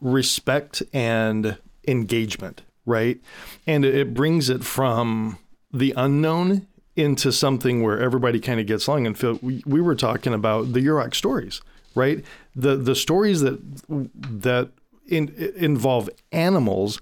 respect 0.00 0.82
and 0.92 1.58
engagement, 1.86 2.62
right? 2.86 3.20
And 3.66 3.84
it 3.84 4.14
brings 4.14 4.48
it 4.50 4.64
from 4.64 5.38
the 5.72 5.94
unknown 5.96 6.66
into 6.96 7.32
something 7.32 7.82
where 7.82 8.00
everybody 8.00 8.38
kind 8.38 8.60
of 8.60 8.66
gets 8.66 8.86
along. 8.86 9.06
And 9.06 9.18
Phil, 9.18 9.38
we, 9.42 9.62
we 9.66 9.80
were 9.80 9.96
talking 9.96 10.32
about 10.32 10.72
the 10.72 10.80
Yurok 10.80 11.14
stories, 11.14 11.60
right? 11.94 12.24
The 12.54 12.76
the 12.76 12.94
stories 12.94 13.40
that 13.40 13.58
that 13.88 14.70
in, 15.06 15.28
involve 15.56 16.08
animals 16.32 17.00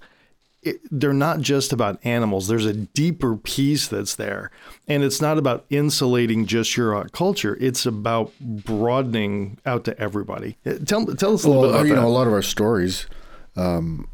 it, 0.63 0.81
they're 0.91 1.13
not 1.13 1.41
just 1.41 1.73
about 1.73 1.99
animals. 2.03 2.47
There's 2.47 2.65
a 2.65 2.73
deeper 2.73 3.35
piece 3.35 3.87
that's 3.87 4.15
there. 4.15 4.51
And 4.87 5.03
it's 5.03 5.21
not 5.21 5.37
about 5.37 5.65
insulating 5.69 6.45
just 6.45 6.71
Yurok 6.71 7.11
culture. 7.11 7.57
It's 7.59 7.85
about 7.85 8.31
broadening 8.39 9.59
out 9.65 9.83
to 9.85 9.99
everybody. 9.99 10.57
Uh, 10.65 10.75
Tell, 10.85 11.05
tell 11.05 11.33
us 11.33 11.43
a 11.43 11.47
little 11.47 11.61
well, 11.61 11.71
bit 11.71 11.75
about 11.75 11.87
you 11.87 11.95
that. 11.95 12.01
know, 12.01 12.07
a 12.07 12.09
lot 12.09 12.27
of 12.27 12.33
our 12.33 12.41
stories, 12.41 13.07
um, 13.55 14.07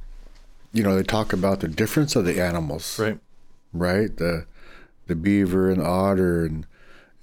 you 0.74 0.84
know, 0.84 0.96
they 0.96 1.04
talk 1.04 1.34
about 1.34 1.62
the 1.62 1.68
difference 1.68 2.16
of 2.16 2.26
the 2.26 2.42
animals, 2.42 3.00
right. 3.00 3.20
right? 3.74 4.16
The 4.16 4.46
the 5.08 5.16
beaver 5.16 5.72
and 5.72 5.82
the 5.82 5.86
otter 5.86 6.46
and 6.46 6.68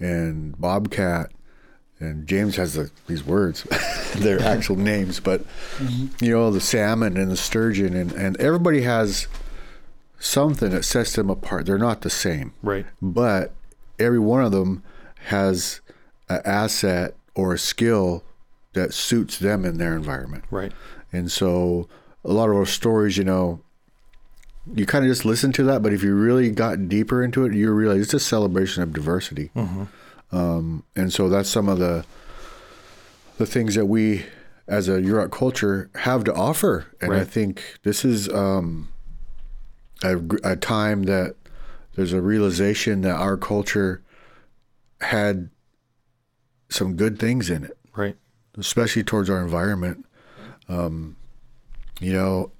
and 0.01 0.59
bobcat, 0.61 1.31
and 1.99 2.27
James 2.27 2.57
has 2.57 2.75
the, 2.75 2.91
these 3.07 3.25
words, 3.25 3.63
their 4.17 4.41
actual 4.43 4.77
names, 4.77 5.21
but 5.21 5.43
mm-hmm. 5.79 6.25
you 6.25 6.33
know, 6.33 6.51
the 6.51 6.61
salmon 6.61 7.17
and 7.17 7.31
the 7.31 7.37
sturgeon, 7.37 7.95
and 7.95 8.13
and 8.13 8.37
everybody 8.39 8.83
has 8.83 9.27
something 10.19 10.71
that 10.71 10.85
sets 10.85 11.15
them 11.15 11.31
apart. 11.31 11.67
They're 11.67 11.79
not 11.79 12.03
the 12.03 12.11
same, 12.11 12.53
Right. 12.63 12.87
but 13.01 13.53
every 13.99 14.19
one 14.19 14.45
of 14.45 14.53
them 14.53 14.83
has 15.27 15.81
an 16.29 16.41
asset 16.45 17.15
or 17.35 17.55
a 17.55 17.59
skill 17.59 18.25
that 18.73 18.93
suits 18.93 19.39
them 19.39 19.65
in 19.65 19.79
their 19.79 19.95
environment. 19.95 20.45
Right. 20.51 20.73
And 21.13 21.31
so 21.31 21.89
a 22.25 22.33
lot 22.33 22.49
of 22.49 22.57
our 22.57 22.67
stories, 22.67 23.17
you 23.17 23.25
know, 23.25 23.61
you 24.75 24.85
kind 24.85 25.05
of 25.05 25.11
just 25.11 25.25
listen 25.25 25.53
to 25.53 25.63
that, 25.65 25.83
but 25.83 25.93
if 25.93 26.03
you 26.03 26.15
really 26.15 26.51
got 26.51 26.89
deeper 26.89 27.23
into 27.23 27.45
it, 27.45 27.55
you 27.55 27.71
realize 27.71 28.01
it's 28.01 28.15
a 28.15 28.21
celebration 28.21 28.83
of 28.83 28.93
diversity. 28.93 29.51
Mm-hmm. 29.55 29.85
Um, 30.33 30.85
and 30.95 31.13
so 31.13 31.29
that's 31.29 31.49
some 31.49 31.69
of 31.69 31.79
the 31.79 32.05
the 33.39 33.47
things 33.47 33.75
that 33.75 33.85
we, 33.87 34.25
as 34.67 34.89
a 34.89 34.93
Yurok 35.01 35.31
culture, 35.31 35.91
have 35.97 36.25
to 36.25 36.35
offer. 36.35 36.87
And 37.01 37.13
I 37.13 37.25
think 37.25 37.79
this 37.83 38.03
is 38.05 38.29
um, 38.31 38.89
a, 40.03 40.17
a 40.43 40.57
time 40.57 41.03
that 41.05 41.35
there's 41.95 42.15
a 42.15 42.21
realization 42.23 43.03
that 43.03 43.15
our 43.15 43.37
culture 43.37 44.03
had 45.03 45.51
some 46.71 46.97
good 46.97 47.19
things 47.19 47.49
in 47.51 47.65
it 47.65 47.77
Right. 47.95 48.17
especially 48.59 49.03
towards 49.05 49.29
our 49.31 49.41
environment. 49.43 50.05
Um, 50.69 51.17
you 52.01 52.13
know, 52.15 52.51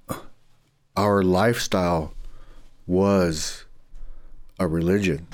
our 0.95 1.23
lifestyle 1.23 2.13
was 2.85 3.65
a 4.59 4.67
religion. 4.67 5.27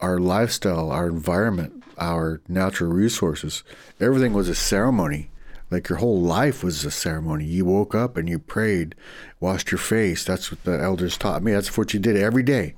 Our 0.00 0.18
lifestyle, 0.18 0.90
our 0.90 1.08
environment, 1.08 1.82
our 1.98 2.40
natural 2.48 2.90
resources, 2.92 3.62
everything 4.00 4.32
was 4.32 4.48
a 4.48 4.54
ceremony. 4.54 5.30
Like 5.70 5.88
your 5.88 5.98
whole 5.98 6.20
life 6.20 6.62
was 6.62 6.84
a 6.84 6.90
ceremony. 6.90 7.44
You 7.44 7.64
woke 7.64 7.94
up 7.94 8.16
and 8.16 8.28
you 8.28 8.38
prayed, 8.38 8.94
washed 9.40 9.72
your 9.72 9.78
face. 9.78 10.24
That's 10.24 10.50
what 10.52 10.62
the 10.64 10.78
elders 10.80 11.16
taught 11.18 11.42
me. 11.42 11.52
That's 11.52 11.76
what 11.76 11.92
you 11.94 11.98
did 12.00 12.16
every 12.16 12.42
day. 12.44 12.74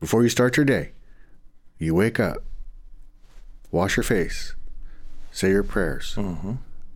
Before 0.00 0.22
you 0.22 0.28
start 0.28 0.56
your 0.56 0.66
day, 0.66 0.92
you 1.78 1.94
wake 1.94 2.20
up, 2.20 2.44
wash 3.70 3.96
your 3.96 4.04
face, 4.04 4.54
say 5.32 5.50
your 5.50 5.62
prayers, 5.64 6.14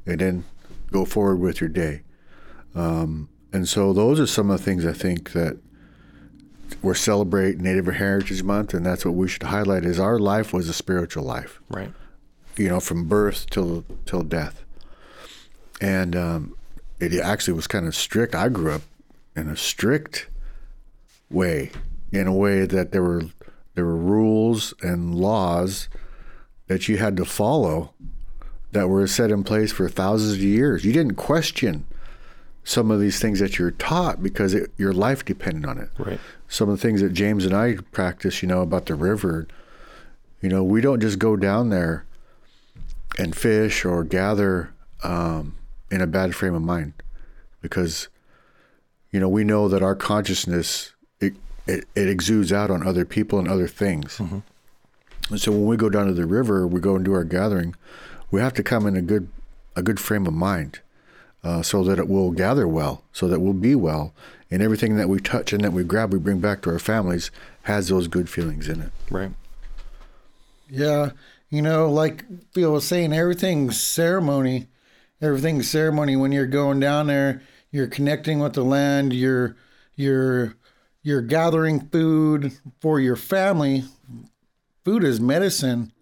and 0.07 0.21
then 0.21 0.45
go 0.93 1.05
forward 1.05 1.37
with 1.41 1.61
your 1.61 1.71
day. 1.71 2.03
Um, 2.75 3.29
and 3.53 3.67
so 3.67 3.93
those 3.93 4.21
are 4.21 4.27
some 4.27 4.51
of 4.51 4.59
the 4.59 4.65
things 4.65 4.85
I 4.87 4.93
think 4.93 5.33
that 5.33 5.59
we're 6.83 6.95
celebrating 6.95 7.63
Native 7.63 7.87
Heritage 7.87 8.43
Month, 8.43 8.75
and 8.75 8.85
that's 8.85 9.05
what 9.05 9.15
we 9.15 9.29
should 9.29 9.45
highlight: 9.45 9.85
is 9.85 9.99
our 9.99 10.19
life 10.19 10.53
was 10.53 10.69
a 10.69 10.73
spiritual 10.73 11.25
life, 11.25 11.61
Right. 11.69 11.93
you 12.57 12.69
know, 12.69 12.81
from 12.81 13.07
birth 13.09 13.47
till 13.51 13.85
till 14.07 14.23
death. 14.23 14.65
And 15.81 16.17
um, 16.17 16.57
it 17.01 17.15
actually 17.15 17.55
was 17.55 17.67
kind 17.67 17.87
of 17.87 17.95
strict. 17.95 18.35
I 18.35 18.49
grew 18.49 18.73
up 18.73 18.83
in 19.37 19.49
a 19.49 19.57
strict 19.57 20.29
way, 21.31 21.71
in 22.13 22.27
a 22.27 22.35
way 22.35 22.67
that 22.67 22.93
there 22.93 23.03
were 23.03 23.23
there 23.75 23.85
were 23.85 23.97
rules 23.97 24.75
and 24.83 25.15
laws 25.15 25.89
that 26.67 26.89
you 26.89 26.97
had 26.99 27.17
to 27.17 27.25
follow 27.25 27.93
that 28.73 28.89
were 28.89 29.07
set 29.07 29.31
in 29.31 29.45
place 29.45 29.73
for 29.73 29.89
thousands 29.89 30.33
of 30.35 30.43
years. 30.43 30.85
You 30.85 30.93
didn't 30.93 31.15
question 31.15 31.87
some 32.65 32.91
of 32.91 33.01
these 33.01 33.19
things 33.19 33.41
that 33.41 33.59
you're 33.59 33.71
taught 33.73 34.23
because 34.23 34.55
it, 34.55 34.71
your 34.77 34.93
life 34.93 35.25
depended 35.25 35.65
on 35.65 35.79
it. 35.79 35.91
Right. 35.99 36.21
Some 36.49 36.69
of 36.69 36.77
the 36.77 36.83
things 36.83 37.01
that 37.01 37.13
James 37.13 37.45
and 37.45 37.55
I 37.55 37.77
practice, 37.93 38.43
you 38.43 38.49
know, 38.49 38.61
about 38.61 38.87
the 38.87 38.95
river, 38.95 39.47
you 40.41 40.49
know, 40.49 40.63
we 40.63 40.81
don't 40.81 41.01
just 41.01 41.19
go 41.19 41.37
down 41.37 41.71
there 41.71 42.05
and 43.19 43.35
fish 43.35 43.85
or 43.85 44.05
gather 44.05 44.73
um, 45.03 45.57
in 45.91 46.01
a 46.01 46.07
bad 46.07 46.35
frame 46.35 46.55
of 46.55 46.63
mind 46.63 46.93
because, 47.63 48.09
you 49.11 49.19
know, 49.19 49.29
we 49.29 49.45
know 49.45 49.69
that 49.69 49.83
our 49.83 49.95
consciousness, 49.95 50.93
it, 51.21 51.35
it, 51.67 51.87
it 51.95 52.09
exudes 52.09 52.53
out 52.53 52.71
on 52.71 52.87
other 52.87 53.05
people 53.05 53.39
and 53.39 53.49
other 53.49 53.67
things. 53.67 54.21
And 55.31 55.41
so 55.41 55.53
when 55.53 55.67
we 55.67 55.77
go 55.77 55.89
down 55.89 56.07
to 56.07 56.13
the 56.13 56.27
river, 56.27 56.67
we 56.67 56.81
go 56.81 56.97
and 56.97 57.05
do 57.05 57.13
our 57.13 57.25
gathering, 57.25 57.75
we 58.31 58.41
have 58.41 58.55
to 58.55 58.63
come 58.63 58.87
in 58.87 58.97
a 58.97 59.03
good 59.03 59.29
a 59.77 59.83
good 59.83 60.01
frame 60.01 60.27
of 60.27 60.35
mind, 60.35 60.81
uh, 61.43 61.63
so 61.63 61.85
that 61.85 61.99
it 61.99 62.09
will 62.09 62.31
gather 62.31 62.67
well, 62.67 63.03
so 63.13 63.29
that 63.29 63.41
we'll 63.41 63.53
be 63.53 63.75
well, 63.75 64.13
and 64.51 64.63
everything 64.63 64.97
that 64.97 65.09
we 65.09 65.19
touch 65.21 65.53
and 65.53 65.63
that 65.63 65.73
we 65.73 65.85
grab, 65.85 66.13
we 66.13 66.19
bring 66.19 66.41
back 66.41 66.63
to 66.63 66.71
our 66.71 66.79
families 66.79 67.31
has 67.63 67.89
those 67.89 68.09
good 68.09 68.31
feelings 68.31 68.67
in 68.67 68.81
it. 68.81 68.91
Right. 69.11 69.31
Yeah, 70.71 71.11
you 71.51 71.63
know, 71.63 71.91
like 71.91 72.25
Phil 72.53 72.73
was 72.73 72.87
saying, 72.87 73.13
everything's 73.13 73.81
ceremony. 73.81 74.69
Everything's 75.21 75.69
ceremony 75.69 76.17
when 76.17 76.33
you're 76.33 76.47
going 76.47 76.81
down 76.81 77.09
there. 77.09 77.43
You're 77.71 77.87
connecting 77.87 78.39
with 78.39 78.55
the 78.55 78.65
land. 78.65 79.13
You're 79.13 79.57
you're 79.97 80.57
you're 81.03 81.23
gathering 81.23 81.89
food 81.89 82.53
for 82.81 83.01
your 83.01 83.17
family. 83.17 83.85
Food 84.85 85.05
is 85.05 85.21
medicine, 85.21 85.93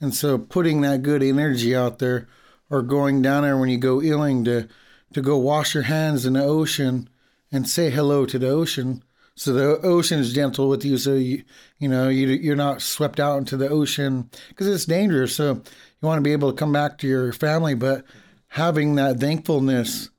and 0.00 0.14
so 0.14 0.36
putting 0.36 0.82
that 0.82 1.02
good 1.02 1.22
energy 1.22 1.74
out 1.74 1.98
there, 1.98 2.28
or 2.70 2.82
going 2.82 3.22
down 3.22 3.42
there 3.42 3.56
when 3.56 3.68
you 3.68 3.78
go 3.78 3.98
eeling 4.00 4.44
to 4.44 4.68
to 5.14 5.22
go 5.22 5.38
wash 5.38 5.74
your 5.74 5.84
hands 5.84 6.26
in 6.26 6.34
the 6.34 6.44
ocean 6.44 7.08
and 7.50 7.68
say 7.68 7.90
hello 7.90 8.26
to 8.26 8.38
the 8.38 8.48
ocean. 8.48 9.02
So 9.34 9.52
the 9.52 9.80
ocean 9.86 10.18
is 10.18 10.34
gentle 10.34 10.68
with 10.68 10.84
you, 10.84 10.98
so 10.98 11.14
you 11.14 11.44
you 11.78 11.88
know 11.88 12.08
you 12.08 12.28
you're 12.28 12.56
not 12.56 12.82
swept 12.82 13.20
out 13.20 13.38
into 13.38 13.56
the 13.56 13.68
ocean 13.68 14.30
because 14.48 14.66
it's 14.66 14.84
dangerous. 14.84 15.36
So 15.36 15.54
you 15.54 15.62
want 16.06 16.18
to 16.18 16.22
be 16.22 16.32
able 16.32 16.50
to 16.50 16.56
come 16.56 16.72
back 16.72 16.98
to 16.98 17.06
your 17.08 17.32
family, 17.32 17.74
but 17.74 18.04
having 18.48 18.96
that 18.96 19.20
thankfulness 19.20 20.10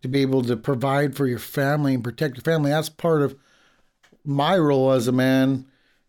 to 0.00 0.08
be 0.08 0.22
able 0.22 0.42
to 0.42 0.56
provide 0.56 1.14
for 1.14 1.26
your 1.26 1.38
family 1.38 1.94
and 1.94 2.02
protect 2.02 2.36
your 2.36 2.42
family 2.42 2.70
that's 2.70 2.88
part 2.88 3.22
of 3.22 3.36
my 4.24 4.56
role 4.56 4.92
as 4.92 5.08
a 5.08 5.12
man. 5.12 5.66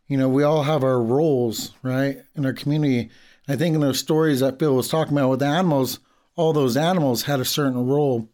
You 0.08 0.18
know, 0.18 0.30
we 0.30 0.44
all 0.44 0.64
have 0.64 0.84
our 0.84 1.02
roles, 1.02 1.72
right, 1.82 2.18
in 2.36 2.46
our 2.46 2.54
community. 2.54 3.10
I 3.48 3.56
think 3.56 3.76
in 3.76 3.82
those 3.82 4.00
stories 4.00 4.40
that 4.40 4.60
Phil 4.60 4.76
was 4.76 4.88
talking 4.88 5.18
about 5.18 5.30
with 5.30 5.40
the 5.40 5.48
animals, 5.48 6.00
all 6.36 6.54
those 6.54 6.78
animals 6.78 7.24
had 7.24 7.40
a 7.40 7.46
certain 7.46 7.86
role. 7.86 8.30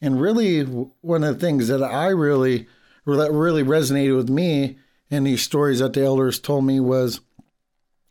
And 0.00 0.20
really, 0.20 0.62
one 0.62 1.24
of 1.24 1.34
the 1.34 1.40
things 1.40 1.68
that 1.68 1.82
I 1.82 2.08
really, 2.08 2.66
that 3.06 3.32
really 3.32 3.62
resonated 3.62 4.16
with 4.16 4.30
me 4.30 4.78
in 5.10 5.24
these 5.24 5.42
stories 5.42 5.80
that 5.80 5.92
the 5.92 6.04
elders 6.04 6.38
told 6.38 6.64
me 6.64 6.80
was 6.80 7.20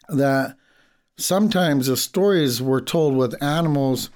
that 0.08 0.56
sometimes 1.18 1.88
the 1.88 1.98
stories 1.98 2.62
were 2.62 2.82
told 2.82 3.16
with 3.16 3.42
animals, 3.42 4.10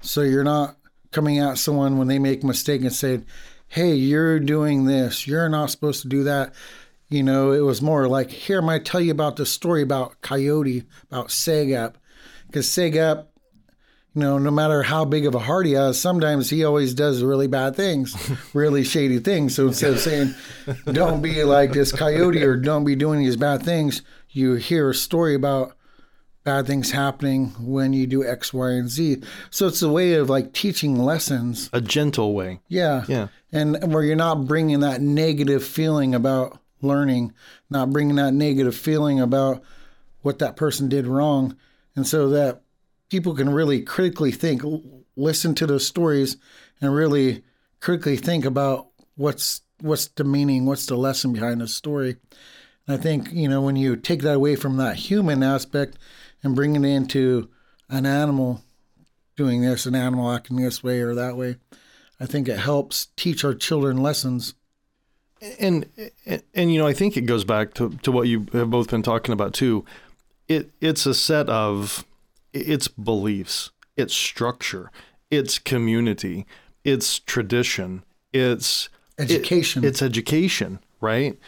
so 0.00 0.22
you're 0.22 0.42
not 0.42 0.76
coming 1.12 1.38
at 1.38 1.58
someone 1.58 1.98
when 1.98 2.08
they 2.08 2.18
make 2.18 2.42
a 2.42 2.46
mistake 2.46 2.82
and 2.82 2.92
saying, 2.92 3.26
"Hey, 3.68 3.94
you're 3.94 4.40
doing 4.40 4.86
this. 4.86 5.26
You're 5.26 5.48
not 5.48 5.70
supposed 5.70 6.02
to 6.02 6.08
do 6.08 6.24
that." 6.24 6.52
You 7.10 7.22
know, 7.22 7.52
it 7.52 7.60
was 7.60 7.82
more 7.82 8.08
like, 8.08 8.30
"Here, 8.30 8.60
I'm 8.60 8.66
going 8.66 8.82
to 8.82 8.90
tell 8.90 9.00
you 9.00 9.10
about 9.10 9.36
the 9.36 9.44
story 9.44 9.82
about 9.82 10.20
Coyote, 10.22 10.84
about 11.10 11.28
Sagap, 11.28 11.94
because 12.46 12.66
Sagap." 12.66 13.26
you 14.14 14.22
know, 14.22 14.38
no 14.38 14.50
matter 14.50 14.82
how 14.82 15.04
big 15.04 15.24
of 15.24 15.34
a 15.34 15.38
heart 15.38 15.66
he 15.66 15.72
has, 15.72 16.00
sometimes 16.00 16.50
he 16.50 16.64
always 16.64 16.94
does 16.94 17.22
really 17.22 17.46
bad 17.46 17.76
things, 17.76 18.16
really 18.54 18.82
shady 18.82 19.20
things. 19.20 19.54
So 19.54 19.68
instead 19.68 19.92
of 19.92 20.00
saying, 20.00 20.34
don't 20.86 21.22
be 21.22 21.44
like 21.44 21.72
this 21.72 21.92
coyote 21.92 22.42
or 22.42 22.56
don't 22.56 22.84
be 22.84 22.96
doing 22.96 23.20
these 23.20 23.36
bad 23.36 23.62
things, 23.62 24.02
you 24.28 24.54
hear 24.54 24.90
a 24.90 24.94
story 24.94 25.36
about 25.36 25.76
bad 26.42 26.66
things 26.66 26.90
happening 26.90 27.50
when 27.60 27.92
you 27.92 28.06
do 28.06 28.26
X, 28.26 28.52
Y, 28.52 28.70
and 28.70 28.88
Z. 28.88 29.22
So 29.50 29.68
it's 29.68 29.82
a 29.82 29.88
way 29.88 30.14
of 30.14 30.28
like 30.28 30.52
teaching 30.52 30.98
lessons. 30.98 31.70
A 31.72 31.80
gentle 31.80 32.34
way. 32.34 32.60
Yeah. 32.66 33.04
Yeah. 33.06 33.28
And 33.52 33.92
where 33.92 34.02
you're 34.02 34.16
not 34.16 34.46
bringing 34.46 34.80
that 34.80 35.00
negative 35.00 35.64
feeling 35.64 36.16
about 36.16 36.58
learning, 36.82 37.32
not 37.68 37.90
bringing 37.90 38.16
that 38.16 38.34
negative 38.34 38.74
feeling 38.74 39.20
about 39.20 39.62
what 40.22 40.38
that 40.38 40.56
person 40.56 40.88
did 40.88 41.06
wrong. 41.06 41.56
And 41.96 42.06
so 42.06 42.28
that 42.30 42.62
people 43.08 43.34
can 43.34 43.50
really 43.50 43.82
critically 43.82 44.32
think, 44.32 44.62
listen 45.16 45.54
to 45.56 45.66
those 45.66 45.86
stories 45.86 46.36
and 46.80 46.94
really 46.94 47.42
critically 47.80 48.16
think 48.16 48.44
about 48.44 48.88
what's 49.16 49.62
what's 49.80 50.08
the 50.08 50.24
meaning, 50.24 50.66
what's 50.66 50.86
the 50.86 50.96
lesson 50.96 51.32
behind 51.32 51.60
the 51.60 51.68
story. 51.68 52.16
And 52.86 52.98
I 52.98 53.02
think, 53.02 53.32
you 53.32 53.48
know, 53.48 53.62
when 53.62 53.76
you 53.76 53.96
take 53.96 54.22
that 54.22 54.36
away 54.36 54.56
from 54.56 54.76
that 54.76 54.96
human 54.96 55.42
aspect 55.42 55.96
and 56.42 56.54
bring 56.54 56.76
it 56.76 56.84
into 56.84 57.48
an 57.88 58.04
animal 58.04 58.62
doing 59.36 59.62
this, 59.62 59.86
an 59.86 59.94
animal 59.94 60.30
acting 60.30 60.56
this 60.56 60.82
way 60.82 61.00
or 61.00 61.14
that 61.14 61.36
way, 61.36 61.56
I 62.18 62.26
think 62.26 62.48
it 62.48 62.58
helps 62.58 63.08
teach 63.16 63.44
our 63.44 63.54
children 63.54 63.96
lessons. 63.96 64.54
And, 65.58 65.86
and 66.26 66.42
and 66.54 66.72
you 66.72 66.78
know 66.78 66.86
I 66.86 66.92
think 66.92 67.16
it 67.16 67.22
goes 67.22 67.44
back 67.44 67.74
to, 67.74 67.90
to 68.02 68.12
what 68.12 68.28
you 68.28 68.46
have 68.52 68.70
both 68.70 68.90
been 68.90 69.02
talking 69.02 69.32
about 69.32 69.54
too. 69.54 69.84
It 70.48 70.70
it's 70.80 71.06
a 71.06 71.14
set 71.14 71.48
of 71.48 72.04
it's 72.52 72.88
beliefs, 72.88 73.70
it's 73.96 74.14
structure, 74.14 74.90
it's 75.30 75.58
community, 75.58 76.46
it's 76.84 77.18
tradition, 77.20 78.02
it's 78.32 78.88
it- 79.18 79.30
Education. 79.30 79.84
it's 79.84 80.00
education, 80.02 80.78
right? 81.00 81.38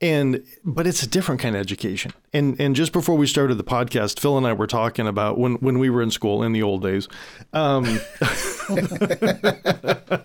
And 0.00 0.42
but 0.64 0.86
it's 0.88 1.02
a 1.04 1.06
different 1.08 1.40
kind 1.40 1.54
of 1.54 1.60
education. 1.60 2.12
And 2.32 2.60
and 2.60 2.74
just 2.74 2.92
before 2.92 3.16
we 3.16 3.28
started 3.28 3.54
the 3.56 3.62
podcast, 3.64 4.18
Phil 4.18 4.36
and 4.36 4.44
I 4.46 4.52
were 4.52 4.66
talking 4.66 5.06
about 5.06 5.38
when 5.38 5.54
when 5.56 5.78
we 5.78 5.90
were 5.90 6.02
in 6.02 6.10
school 6.10 6.42
in 6.42 6.52
the 6.52 6.62
old 6.62 6.82
days. 6.82 7.06
Um, 7.52 7.84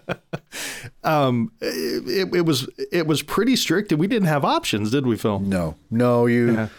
it, 2.18 2.36
it 2.36 2.46
was 2.46 2.70
it 2.92 3.08
was 3.08 3.22
pretty 3.22 3.56
strict, 3.56 3.92
and 3.92 4.00
we 4.00 4.08
didn't 4.08 4.28
have 4.28 4.44
options, 4.44 4.92
did 4.92 5.06
we, 5.06 5.16
Phil? 5.18 5.40
No, 5.40 5.76
no, 5.90 6.26
you, 6.26 6.70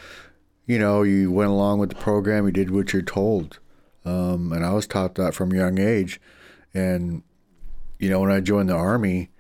you 0.66 0.78
know, 0.78 1.02
you 1.02 1.30
went 1.30 1.50
along 1.50 1.78
with 1.78 1.90
the 1.90 1.96
program. 1.96 2.46
You 2.46 2.52
did 2.52 2.70
what 2.70 2.92
you're 2.92 3.02
told, 3.02 3.58
um, 4.04 4.52
and 4.52 4.64
I 4.64 4.72
was 4.72 4.86
taught 4.86 5.14
that 5.16 5.34
from 5.34 5.52
a 5.52 5.56
young 5.56 5.78
age. 5.78 6.20
And 6.74 7.22
you 7.98 8.10
know, 8.10 8.20
when 8.20 8.30
I 8.30 8.40
joined 8.40 8.68
the 8.68 8.74
army, 8.74 9.30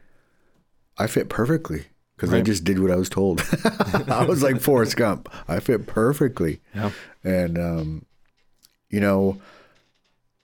I 0.96 1.06
fit 1.06 1.28
perfectly 1.28 1.86
because 2.16 2.32
I 2.32 2.40
just 2.40 2.64
did 2.64 2.80
what 2.80 2.90
I 2.90 2.96
was 2.96 3.08
told. 3.08 3.42
I 4.08 4.24
was 4.24 4.42
like 4.42 4.60
Forrest 4.60 4.96
Gump. 4.96 5.28
I 5.46 5.60
fit 5.60 5.86
perfectly. 5.86 6.60
Yeah. 6.74 6.90
And 7.22 7.58
um, 7.58 8.06
you 8.90 9.00
know, 9.00 9.40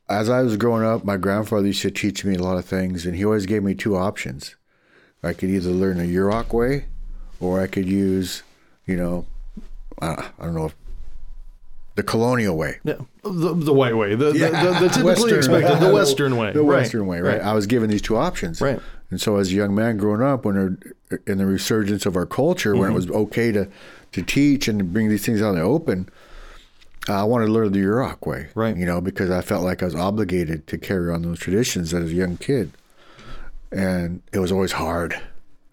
as 0.09 0.29
I 0.29 0.43
was 0.43 0.57
growing 0.57 0.85
up, 0.85 1.05
my 1.05 1.17
grandfather 1.17 1.67
used 1.67 1.83
to 1.83 1.91
teach 1.91 2.25
me 2.25 2.35
a 2.35 2.43
lot 2.43 2.59
of 2.59 2.65
things, 2.65 3.07
and 3.07 3.17
he 3.17 3.25
always 3.25 3.47
gave 3.47 3.63
me 3.63 3.75
two 3.75 3.97
options. 3.97 4.55
I 5.25 5.33
could 5.33 5.51
either 5.51 5.71
learn 5.71 5.99
the 5.99 6.05
Yurok 6.05 6.53
way, 6.53 6.87
or 7.41 7.61
I 7.61 7.67
could 7.67 7.89
use, 7.89 8.43
you 8.87 8.97
know, 8.97 9.27
I, 10.01 10.31
I 10.39 10.45
don't 10.45 10.55
know, 10.55 10.67
if, 10.67 10.75
the 11.97 12.03
colonial 12.03 12.57
way, 12.57 12.81
Yeah, 12.83 12.97
the, 13.23 13.55
the 13.55 13.73
white 13.73 13.97
way, 13.97 14.17
the, 14.17 14.33
the, 14.33 14.33
the, 14.33 14.77
the 14.81 14.89
typically 14.89 15.05
Western. 15.05 15.39
expected, 15.39 15.81
the 15.81 15.93
Western 15.93 16.37
way, 16.37 16.53
the 16.53 16.63
right. 16.63 16.79
Western 16.81 17.07
way, 17.07 17.21
right? 17.21 17.41
I 17.41 17.53
was 17.53 17.67
given 17.67 17.89
these 17.89 18.03
two 18.03 18.17
options, 18.17 18.61
Right. 18.61 18.81
And 19.11 19.21
so, 19.21 19.37
as 19.37 19.53
a 19.53 19.55
young 19.55 19.75
man 19.77 19.97
growing 19.97 20.23
up, 20.23 20.45
when 20.45 20.83
in 21.27 21.39
the 21.39 21.47
resurgence 21.47 22.05
of 22.05 22.17
our 22.17 22.27
culture, 22.27 22.75
when 22.75 22.91
it 22.91 22.95
mm-hmm. 22.95 22.95
was 22.95 23.11
okay 23.11 23.53
to 23.53 23.69
to 24.11 24.23
teach 24.23 24.67
and 24.67 24.93
bring 24.93 25.09
these 25.09 25.25
things 25.25 25.41
out 25.41 25.51
in 25.51 25.57
the 25.57 25.61
open, 25.61 26.09
I 27.09 27.23
wanted 27.25 27.47
to 27.47 27.53
learn 27.53 27.73
the 27.73 27.79
Yurok 27.79 28.27
way, 28.27 28.49
Right. 28.55 28.77
You 28.77 28.87
know, 28.87 29.01
because 29.01 29.31
I 29.31 29.41
felt 29.41 29.63
like 29.63 29.83
I 29.83 29.87
was 29.87 29.95
obligated 29.95 30.67
to 30.69 30.79
carry 30.79 31.13
on 31.13 31.23
those 31.23 31.39
traditions 31.39 31.93
as 31.95 32.11
a 32.11 32.15
young 32.15 32.39
kid, 32.39 32.73
and 33.75 34.23
it 34.33 34.39
was 34.39 34.53
always 34.53 34.73
hard. 34.73 35.21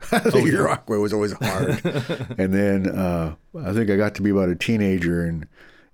the 0.10 0.18
Yurok 0.18 0.88
way 0.90 0.98
was 0.98 1.14
always 1.14 1.34
hard. 1.34 1.80
and 2.38 2.54
then 2.54 2.88
uh, 2.90 3.36
I 3.64 3.74
think 3.74 3.90
I 3.90 3.96
got 3.96 4.16
to 4.16 4.22
be 4.22 4.32
about 4.32 4.50
a 4.50 4.56
teenager, 4.56 5.24
and 5.24 5.48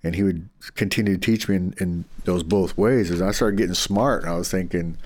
and 0.03 0.15
he 0.15 0.23
would 0.23 0.49
continue 0.75 1.15
to 1.15 1.19
teach 1.19 1.49
me 1.49 1.55
in, 1.55 1.73
in 1.79 2.05
those 2.23 2.43
both 2.43 2.77
ways. 2.77 3.11
As 3.11 3.21
I 3.21 3.31
started 3.31 3.57
getting 3.57 3.75
smart, 3.75 4.25
I 4.25 4.33
was 4.33 4.49
thinking. 4.49 4.97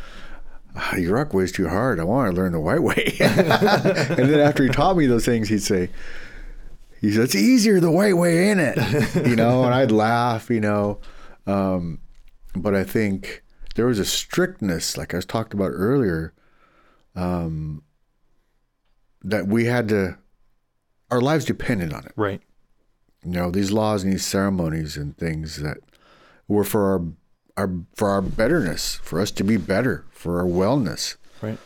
"Ah, 0.76 0.94
Yurok 0.94 1.34
way 1.34 1.44
is 1.44 1.52
too 1.52 1.68
hard. 1.68 2.00
I 2.00 2.04
want 2.04 2.34
to 2.34 2.42
learn 2.42 2.54
the 2.54 2.60
white 2.60 2.84
way. 2.84 3.16
and 3.20 4.30
then 4.30 4.40
after 4.40 4.64
he 4.64 4.70
taught 4.70 4.96
me 4.96 5.06
those 5.06 5.26
things, 5.26 5.50
he'd 5.50 5.64
say, 5.64 5.90
he 7.02 7.12
said, 7.12 7.24
it's 7.24 7.36
easier 7.36 7.80
the 7.80 7.92
white 7.92 8.16
way, 8.16 8.50
ain't 8.50 8.60
it? 8.62 8.78
You 9.28 9.36
know, 9.36 9.64
and 9.66 9.74
I'd 9.74 9.92
laugh, 9.92 10.50
you 10.50 10.62
know. 10.62 11.00
Um, 11.48 12.00
but 12.56 12.76
I 12.76 12.84
think 12.84 13.44
there 13.76 13.88
was 13.88 14.00
a 14.00 14.06
strictness, 14.06 14.98
like 14.98 15.14
I 15.14 15.18
was 15.18 15.26
talked 15.26 15.54
about 15.54 15.72
earlier, 15.74 16.34
um, 17.16 17.84
that 19.24 19.48
we 19.48 19.66
had 19.66 19.88
to, 19.90 20.18
our 21.10 21.22
lives 21.22 21.46
depended 21.46 21.94
on 21.94 22.06
it. 22.06 22.14
right, 22.16 22.42
You 23.24 23.32
know, 23.32 23.52
these 23.52 23.72
laws 23.72 24.04
and 24.04 24.14
these 24.14 24.26
ceremonies 24.26 24.98
and 24.98 25.16
things 25.18 25.58
that 25.62 25.78
were 26.48 26.64
for 26.64 26.92
our, 26.92 27.02
our 27.58 27.74
for 27.96 28.10
our 28.10 28.22
betterness, 28.22 28.96
for 29.04 29.20
us 29.20 29.32
to 29.32 29.44
be 29.44 29.58
better, 29.58 30.06
for 30.12 30.40
our 30.40 30.46
wellness. 30.48 31.18
right. 31.42 31.58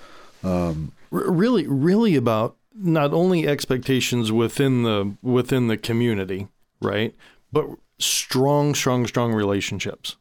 R- 0.44 1.32
really, 1.32 1.66
really 1.68 2.16
about 2.16 2.58
not 2.74 3.14
only 3.14 3.48
expectations 3.48 4.32
within 4.32 4.84
the 4.84 5.16
within 5.22 5.68
the 5.68 5.78
community, 5.78 6.48
right, 6.82 7.16
but 7.52 7.68
strong, 8.00 8.76
strong, 8.76 9.08
strong 9.08 9.32
relationships, 9.34 10.18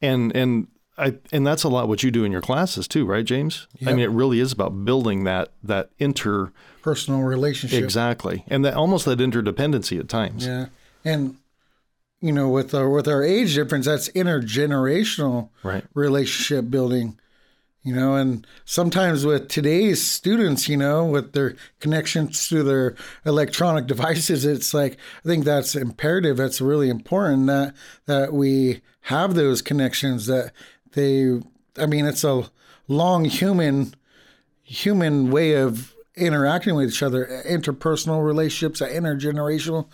and 0.00 0.34
and 0.34 0.68
I 1.00 1.14
and 1.32 1.46
that's 1.46 1.64
a 1.64 1.68
lot 1.68 1.88
what 1.88 2.02
you 2.02 2.10
do 2.10 2.24
in 2.24 2.32
your 2.32 2.40
classes 2.40 2.86
too, 2.86 3.04
right, 3.06 3.24
James? 3.24 3.66
I 3.86 3.92
mean, 3.92 4.00
it 4.00 4.10
really 4.10 4.40
is 4.40 4.52
about 4.52 4.84
building 4.84 5.24
that 5.24 5.52
that 5.62 5.90
inter 5.98 6.52
personal 6.82 7.22
relationship. 7.22 7.82
exactly, 7.82 8.44
and 8.48 8.64
that 8.64 8.74
almost 8.74 9.04
that 9.06 9.18
interdependency 9.18 9.98
at 9.98 10.08
times. 10.08 10.46
Yeah, 10.46 10.66
and 11.04 11.36
you 12.20 12.32
know, 12.32 12.48
with 12.50 12.74
our 12.74 12.88
with 12.88 13.08
our 13.08 13.22
age 13.22 13.54
difference, 13.54 13.86
that's 13.86 14.08
intergenerational 14.10 15.48
Right. 15.62 15.84
relationship 15.94 16.70
building. 16.70 17.16
You 17.82 17.94
know, 17.94 18.14
and 18.14 18.46
sometimes 18.66 19.24
with 19.24 19.48
today's 19.48 20.04
students, 20.06 20.68
you 20.68 20.76
know, 20.76 21.06
with 21.06 21.32
their 21.32 21.56
connections 21.80 22.46
to 22.48 22.62
their 22.62 22.94
electronic 23.24 23.86
devices, 23.86 24.44
it's 24.44 24.74
like 24.74 24.98
I 25.24 25.28
think 25.28 25.46
that's 25.46 25.74
imperative. 25.74 26.36
That's 26.36 26.60
really 26.60 26.90
important 26.90 27.46
that 27.46 27.74
that 28.04 28.34
we 28.34 28.82
have 29.04 29.34
those 29.34 29.62
connections. 29.62 30.26
That 30.26 30.52
they, 30.92 31.40
I 31.78 31.86
mean, 31.86 32.06
it's 32.06 32.24
a 32.24 32.50
long 32.88 33.24
human 33.24 33.94
human 34.62 35.30
way 35.30 35.54
of 35.54 35.94
interacting 36.14 36.76
with 36.76 36.88
each 36.88 37.02
other, 37.02 37.42
interpersonal 37.48 38.24
relationships, 38.24 38.80
uh, 38.80 38.86
intergenerational, 38.88 39.88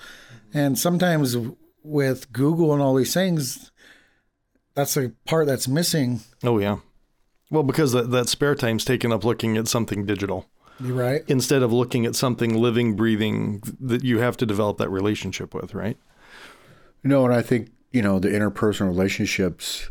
and 0.52 0.78
sometimes 0.78 1.36
with 1.82 2.30
Google 2.32 2.72
and 2.74 2.82
all 2.82 2.94
these 2.94 3.14
things, 3.14 3.70
that's 4.74 4.94
the 4.94 5.14
part 5.24 5.46
that's 5.46 5.66
missing. 5.68 6.20
Oh 6.44 6.58
yeah. 6.58 6.78
Well, 7.50 7.62
because 7.62 7.92
that, 7.92 8.10
that 8.10 8.28
spare 8.28 8.54
time's 8.54 8.84
taken 8.84 9.12
up 9.12 9.24
looking 9.24 9.56
at 9.56 9.68
something 9.68 10.04
digital 10.04 10.46
You 10.80 10.94
right? 10.94 11.22
instead 11.28 11.62
of 11.62 11.72
looking 11.72 12.04
at 12.04 12.16
something 12.16 12.54
living, 12.54 12.96
breathing 12.96 13.62
that 13.80 14.02
you 14.04 14.18
have 14.18 14.36
to 14.38 14.46
develop 14.46 14.78
that 14.78 14.90
relationship 14.90 15.54
with, 15.54 15.72
right? 15.74 15.96
You 17.02 17.10
know, 17.10 17.24
and 17.24 17.32
I 17.32 17.40
think 17.40 17.70
you 17.92 18.02
know 18.02 18.18
the 18.18 18.28
interpersonal 18.28 18.88
relationships 18.88 19.90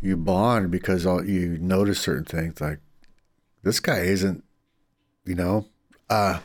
you 0.00 0.16
bond 0.16 0.70
because 0.70 1.04
all, 1.06 1.24
you 1.24 1.58
notice 1.58 1.98
certain 2.00 2.24
things 2.24 2.60
like 2.60 2.78
this 3.62 3.80
guy 3.80 4.00
isn't, 4.00 4.44
you 5.24 5.34
know, 5.34 5.66
uh, 6.08 6.38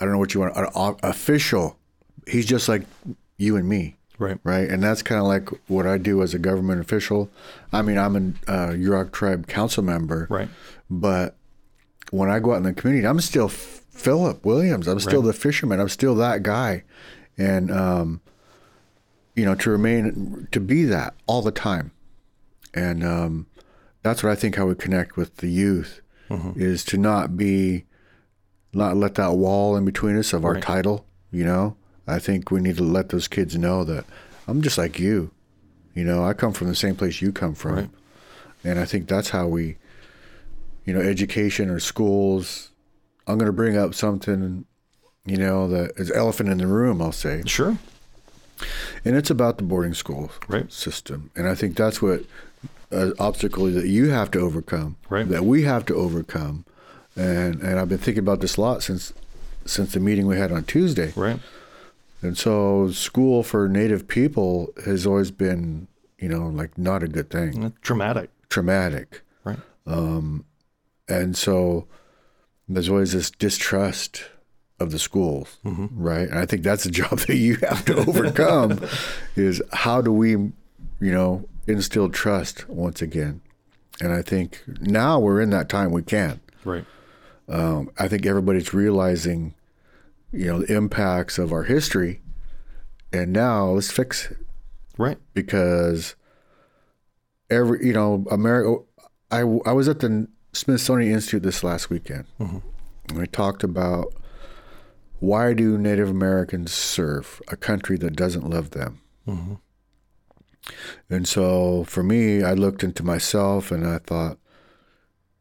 I 0.00 0.04
don't 0.04 0.12
know 0.12 0.18
what 0.18 0.34
you 0.34 0.40
want, 0.40 0.56
an 0.56 0.96
official. 1.02 1.76
He's 2.26 2.46
just 2.46 2.68
like 2.68 2.82
you 3.36 3.56
and 3.56 3.68
me, 3.68 3.96
Right. 4.18 4.38
right? 4.44 4.68
And 4.68 4.82
that's 4.82 5.02
kind 5.02 5.20
of 5.20 5.26
like 5.26 5.48
what 5.68 5.86
I 5.86 5.98
do 5.98 6.22
as 6.22 6.34
a 6.34 6.38
government 6.38 6.80
official. 6.80 7.28
I 7.72 7.82
mean, 7.82 7.98
I'm 7.98 8.16
a 8.16 8.50
uh, 8.50 8.70
Yurok 8.70 9.12
tribe 9.12 9.46
council 9.48 9.82
member, 9.82 10.26
Right. 10.30 10.48
but 10.90 11.36
when 12.10 12.30
I 12.30 12.38
go 12.40 12.52
out 12.52 12.58
in 12.58 12.62
the 12.64 12.72
community, 12.72 13.06
I'm 13.06 13.20
still 13.20 13.48
Philip 13.48 14.44
Williams. 14.44 14.86
I'm 14.88 15.00
still 15.00 15.20
Right. 15.22 15.26
the 15.28 15.32
fisherman. 15.32 15.80
I'm 15.80 15.88
still 15.88 16.14
that 16.16 16.42
guy, 16.42 16.82
and 17.38 17.70
um, 17.70 18.20
you 19.34 19.44
know, 19.44 19.54
to 19.56 19.70
remain 19.70 20.48
to 20.52 20.60
be 20.60 20.84
that 20.84 21.14
all 21.26 21.42
the 21.42 21.50
time, 21.52 21.90
and 22.74 23.04
um, 23.04 23.46
that's 24.02 24.22
what 24.22 24.32
I 24.32 24.34
think 24.34 24.56
how 24.56 24.66
we 24.66 24.74
connect 24.74 25.16
with 25.16 25.36
the 25.38 25.48
youth 25.48 26.00
is 26.56 26.82
to 26.86 26.96
not 26.96 27.36
be, 27.36 27.84
not 28.72 28.96
let 28.96 29.16
that 29.16 29.34
wall 29.34 29.76
in 29.76 29.84
between 29.84 30.16
us 30.16 30.32
of 30.32 30.44
our 30.46 30.54
Right. 30.54 30.62
title. 30.62 31.04
You 31.30 31.44
know, 31.44 31.76
I 32.06 32.18
think 32.18 32.50
we 32.50 32.60
need 32.60 32.78
to 32.78 32.82
let 32.82 33.10
those 33.10 33.28
kids 33.28 33.56
know 33.58 33.84
that 33.84 34.06
I'm 34.48 34.62
just 34.62 34.78
like 34.78 34.98
you. 34.98 35.30
You 35.94 36.04
know, 36.04 36.24
I 36.24 36.32
come 36.32 36.52
from 36.54 36.68
the 36.68 36.74
same 36.74 36.96
place 36.96 37.20
you 37.20 37.32
come 37.32 37.54
from, 37.54 37.74
Right. 37.74 37.90
and 38.64 38.78
I 38.78 38.86
think 38.86 39.08
that's 39.08 39.28
how 39.30 39.46
we 39.46 39.76
you 40.86 40.92
know, 40.94 41.00
education 41.00 41.68
or 41.70 41.78
schools. 41.78 42.70
I'm 43.28 43.36
going 43.38 43.46
to 43.46 43.52
bring 43.52 43.76
up 43.76 43.94
something, 43.94 44.64
you 45.24 45.36
know, 45.36 45.68
that 45.68 45.92
is 45.96 46.10
elephant 46.10 46.48
in 46.48 46.58
the 46.58 46.66
room, 46.66 47.00
I'll 47.00 47.12
say. 47.12 47.42
Sure. 47.46 47.76
And 49.04 49.14
it's 49.16 49.30
about 49.30 49.58
the 49.58 49.62
boarding 49.64 49.94
school 49.94 50.32
Right. 50.48 50.72
system. 50.72 51.30
And 51.36 51.46
I 51.46 51.54
think 51.54 51.76
that's 51.76 52.00
what 52.02 52.24
an 52.90 53.14
obstacle 53.18 53.66
that 53.70 53.86
you 53.86 54.10
have 54.10 54.30
to 54.32 54.40
overcome, 54.40 54.96
Right. 55.08 55.28
that 55.28 55.44
we 55.44 55.62
have 55.62 55.84
to 55.86 55.94
overcome. 55.94 56.64
And 57.16 57.60
and 57.62 57.78
I've 57.78 57.88
been 57.88 57.98
thinking 57.98 58.22
about 58.22 58.40
this 58.40 58.56
a 58.56 58.60
lot 58.60 58.82
since 58.82 59.12
since 59.64 59.92
the 59.92 60.00
meeting 60.00 60.26
we 60.26 60.36
had 60.38 60.50
on 60.52 60.64
Tuesday. 60.64 61.12
Right. 61.16 61.38
And 62.22 62.36
so 62.38 62.90
school 62.90 63.42
for 63.42 63.68
native 63.68 64.06
people 64.08 64.72
has 64.84 65.06
always 65.06 65.30
been, 65.30 65.88
you 66.18 66.28
know, 66.28 66.46
like 66.46 66.76
not 66.78 67.02
a 67.02 67.08
good 67.08 67.30
thing, 67.30 67.52
mm, 67.54 67.72
Traumatic. 67.82 68.30
traumatic. 68.48 69.22
Right. 69.44 69.58
Um, 69.86 70.44
and 71.08 71.36
so 71.36 71.86
there's 72.68 72.88
always 72.88 73.12
this 73.12 73.30
distrust 73.30 74.24
of 74.78 74.90
the 74.92 74.98
schools 74.98 75.58
mm-hmm. 75.64 75.86
right 76.02 76.28
and 76.28 76.38
i 76.38 76.46
think 76.46 76.62
that's 76.62 76.86
a 76.86 76.90
job 77.00 77.18
that 77.20 77.36
you 77.36 77.54
have 77.56 77.84
to 77.84 77.94
overcome 77.96 78.80
is 79.36 79.62
how 79.72 80.00
do 80.00 80.10
we 80.12 80.30
you 80.30 80.52
know 81.00 81.44
instill 81.66 82.08
trust 82.08 82.68
once 82.68 83.00
again 83.02 83.40
and 84.00 84.12
i 84.12 84.20
think 84.22 84.62
now 84.80 85.18
we're 85.18 85.40
in 85.40 85.50
that 85.50 85.68
time 85.68 85.90
we 85.92 86.02
can 86.02 86.40
Right. 86.64 86.84
Um, 87.48 87.90
I 87.98 88.06
think 88.06 88.24
everybody's 88.24 88.72
realizing, 88.72 89.54
you 90.30 90.46
know, 90.46 90.60
the 90.62 90.72
impacts 90.76 91.38
of 91.38 91.52
our 91.52 91.64
history, 91.64 92.20
and 93.12 93.32
now 93.32 93.66
let's 93.70 93.90
fix 93.90 94.30
it 94.30 94.36
Right. 94.96 95.18
because 95.34 96.14
every 97.50 97.84
you 97.84 97.92
know 97.92 98.24
America. 98.30 98.76
I 99.32 99.40
I 99.40 99.72
was 99.72 99.88
at 99.88 99.98
the 99.98 100.28
Smithsonian 100.52 101.12
Institute 101.12 101.42
this 101.42 101.64
last 101.64 101.90
weekend, 101.90 102.26
and 102.38 102.62
we 103.12 103.26
talked 103.26 103.64
about 103.64 104.14
why 105.18 105.52
do 105.52 105.76
Native 105.76 106.08
Americans 106.08 106.72
serve 106.72 107.42
a 107.48 107.56
country 107.56 107.96
that 107.98 108.14
doesn't 108.14 108.48
love 108.48 108.70
them. 108.70 109.00
And 111.10 111.26
so 111.26 111.84
for 111.84 112.02
me, 112.02 112.42
I 112.42 112.54
looked 112.54 112.84
into 112.84 113.02
myself 113.02 113.70
and 113.70 113.86
I 113.86 113.98
thought, 113.98 114.38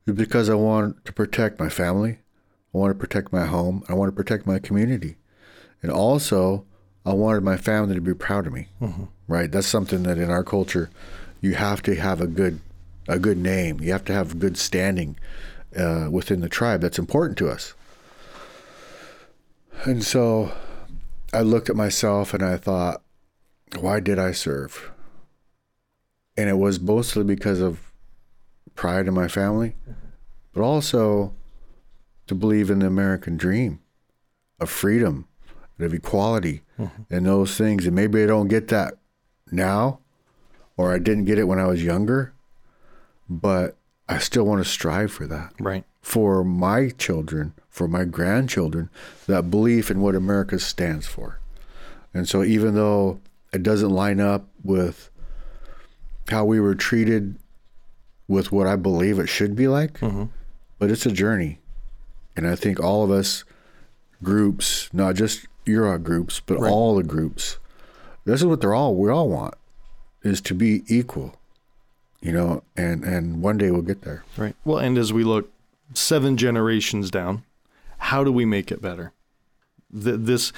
because 0.06 0.50
I 0.50 0.56
want 0.56 1.06
to 1.06 1.14
protect 1.14 1.60
my 1.60 1.70
family, 1.70 2.20
I 2.74 2.78
want 2.78 2.92
to 2.92 3.00
protect 3.00 3.32
my 3.32 3.46
home, 3.46 3.84
I 3.88 3.94
want 3.94 4.10
to 4.10 4.16
protect 4.16 4.46
my 4.48 4.60
community, 4.60 5.18
and 5.82 5.92
also 5.92 6.66
I 7.06 7.14
wanted 7.14 7.44
my 7.44 7.58
family 7.58 7.96
to 7.96 8.02
be 8.02 8.14
proud 8.14 8.48
of 8.48 8.54
me. 8.54 8.68
Right? 9.28 9.52
That's 9.52 9.68
something 9.68 10.04
that 10.04 10.18
in 10.18 10.30
our 10.30 10.44
culture, 10.44 10.90
you 11.40 11.54
have 11.54 11.82
to 11.84 11.96
have 11.96 12.20
a 12.20 12.28
good 12.28 12.60
a 13.08 13.20
good 13.20 13.38
name. 13.38 13.80
You 13.82 13.92
have 13.92 14.06
to 14.06 14.14
have 14.14 14.40
good 14.40 14.58
standing 14.58 15.18
uh, 15.76 16.08
within 16.12 16.42
the 16.42 16.50
tribe. 16.50 16.82
That's 16.82 17.00
important 17.00 17.38
to 17.40 17.50
us. 17.50 17.74
And 19.84 20.04
so 20.04 20.52
I 21.34 21.42
looked 21.42 21.70
at 21.70 21.76
myself 21.76 22.34
and 22.34 22.44
I 22.44 22.58
thought, 22.58 23.02
why 23.80 24.00
did 24.00 24.20
I 24.20 24.32
serve? 24.32 24.91
And 26.42 26.50
it 26.50 26.58
was 26.58 26.80
mostly 26.80 27.24
because 27.24 27.60
of 27.60 27.92
pride 28.74 29.08
in 29.08 29.14
my 29.14 29.28
family, 29.28 29.76
but 30.54 30.64
also 30.64 31.34
to 32.26 32.34
believe 32.34 32.72
in 32.72 32.80
the 32.80 32.88
American 32.88 33.38
dream 33.38 33.80
of 34.60 34.68
freedom, 34.68 35.28
of 35.80 35.94
equality, 35.94 36.64
mm-hmm. 36.80 37.04
and 37.14 37.28
those 37.28 37.56
things. 37.58 37.86
And 37.86 37.96
maybe 37.96 38.24
I 38.24 38.26
don't 38.26 38.48
get 38.48 38.70
that 38.70 38.96
now, 39.52 40.00
or 40.78 40.92
I 40.92 40.98
didn't 40.98 41.26
get 41.26 41.38
it 41.38 41.44
when 41.44 41.60
I 41.60 41.68
was 41.68 41.84
younger, 41.84 42.34
but 43.30 43.76
I 44.10 44.18
still 44.18 44.44
want 44.44 44.64
to 44.64 44.70
strive 44.70 45.12
for 45.12 45.28
that 45.28 45.54
Right. 45.60 45.84
for 46.02 46.44
my 46.44 46.90
children, 46.90 47.54
for 47.70 47.88
my 47.88 48.04
grandchildren, 48.04 48.90
that 49.28 49.52
belief 49.52 49.92
in 49.92 50.02
what 50.02 50.16
America 50.16 50.58
stands 50.58 51.06
for. 51.06 51.40
And 52.16 52.28
so, 52.28 52.44
even 52.44 52.74
though 52.74 53.22
it 53.54 53.62
doesn't 53.62 53.92
line 53.92 54.20
up 54.20 54.48
with 54.64 55.11
how 56.30 56.46
we 56.46 56.60
were 56.60 56.76
treated 56.76 57.38
with 58.28 58.52
what 58.52 58.68
I 58.68 58.76
believe 58.76 59.20
it 59.20 59.28
should 59.28 59.56
be 59.56 59.68
like, 59.68 60.00
mm-hmm. 60.00 60.26
but 60.80 60.90
it's 60.92 61.06
a 61.06 61.12
journey. 61.12 61.60
And 62.36 62.48
I 62.48 62.56
think 62.56 62.80
all 62.80 63.04
of 63.04 63.12
us 63.12 63.44
groups, 64.24 64.90
not 64.94 65.16
just 65.16 65.46
Yurok 65.66 66.04
groups, 66.04 66.40
but 66.46 66.60
Right. 66.60 66.72
all 66.72 66.96
the 66.96 67.04
groups, 67.04 67.58
this 68.26 68.40
is 68.42 68.46
what 68.46 68.62
they're 68.62 68.74
all, 68.74 68.96
we 68.96 69.10
all 69.10 69.28
want, 69.30 69.56
is 70.24 70.40
to 70.42 70.54
be 70.54 70.84
equal, 70.88 71.36
you 72.22 72.32
know, 72.32 72.64
and, 72.78 73.04
and 73.04 73.42
one 73.42 73.58
day 73.58 73.72
we'll 73.72 73.82
get 73.82 74.04
there. 74.04 74.24
Right. 74.38 74.56
Well, 74.64 74.78
and 74.78 74.98
as 74.98 75.12
we 75.12 75.24
look 75.24 75.52
seven 75.94 76.38
generations 76.38 77.12
down, 77.12 77.44
how 77.98 78.24
do 78.24 78.32
we 78.32 78.46
make 78.46 78.72
it 78.72 78.82
better? 78.82 79.12
Th- 79.92 80.18
this, 80.20 80.54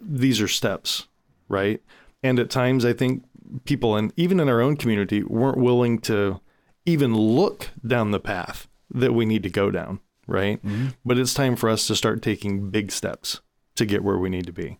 these 0.00 0.40
are 0.40 0.48
steps, 0.48 1.06
right? 1.48 1.82
And 2.22 2.38
at 2.38 2.50
times, 2.50 2.84
I 2.84 2.92
think 2.92 3.24
people, 3.64 3.96
and 3.96 4.12
even 4.16 4.40
in 4.40 4.48
our 4.48 4.60
own 4.60 4.76
community, 4.76 5.22
weren't 5.22 5.58
willing 5.58 5.98
to 6.00 6.40
even 6.84 7.14
look 7.14 7.70
down 7.86 8.10
the 8.10 8.20
path 8.20 8.68
that 8.90 9.12
we 9.12 9.26
need 9.26 9.42
to 9.42 9.50
go 9.50 9.70
down, 9.70 10.00
right? 10.26 10.60
But 11.04 11.18
it's 11.18 11.34
time 11.34 11.56
for 11.56 11.68
us 11.68 11.86
to 11.86 11.96
start 11.96 12.22
taking 12.22 12.70
big 12.70 12.90
steps 12.90 13.40
to 13.76 13.84
get 13.84 14.02
where 14.02 14.18
we 14.18 14.30
need 14.30 14.46
to 14.46 14.52
be. 14.52 14.78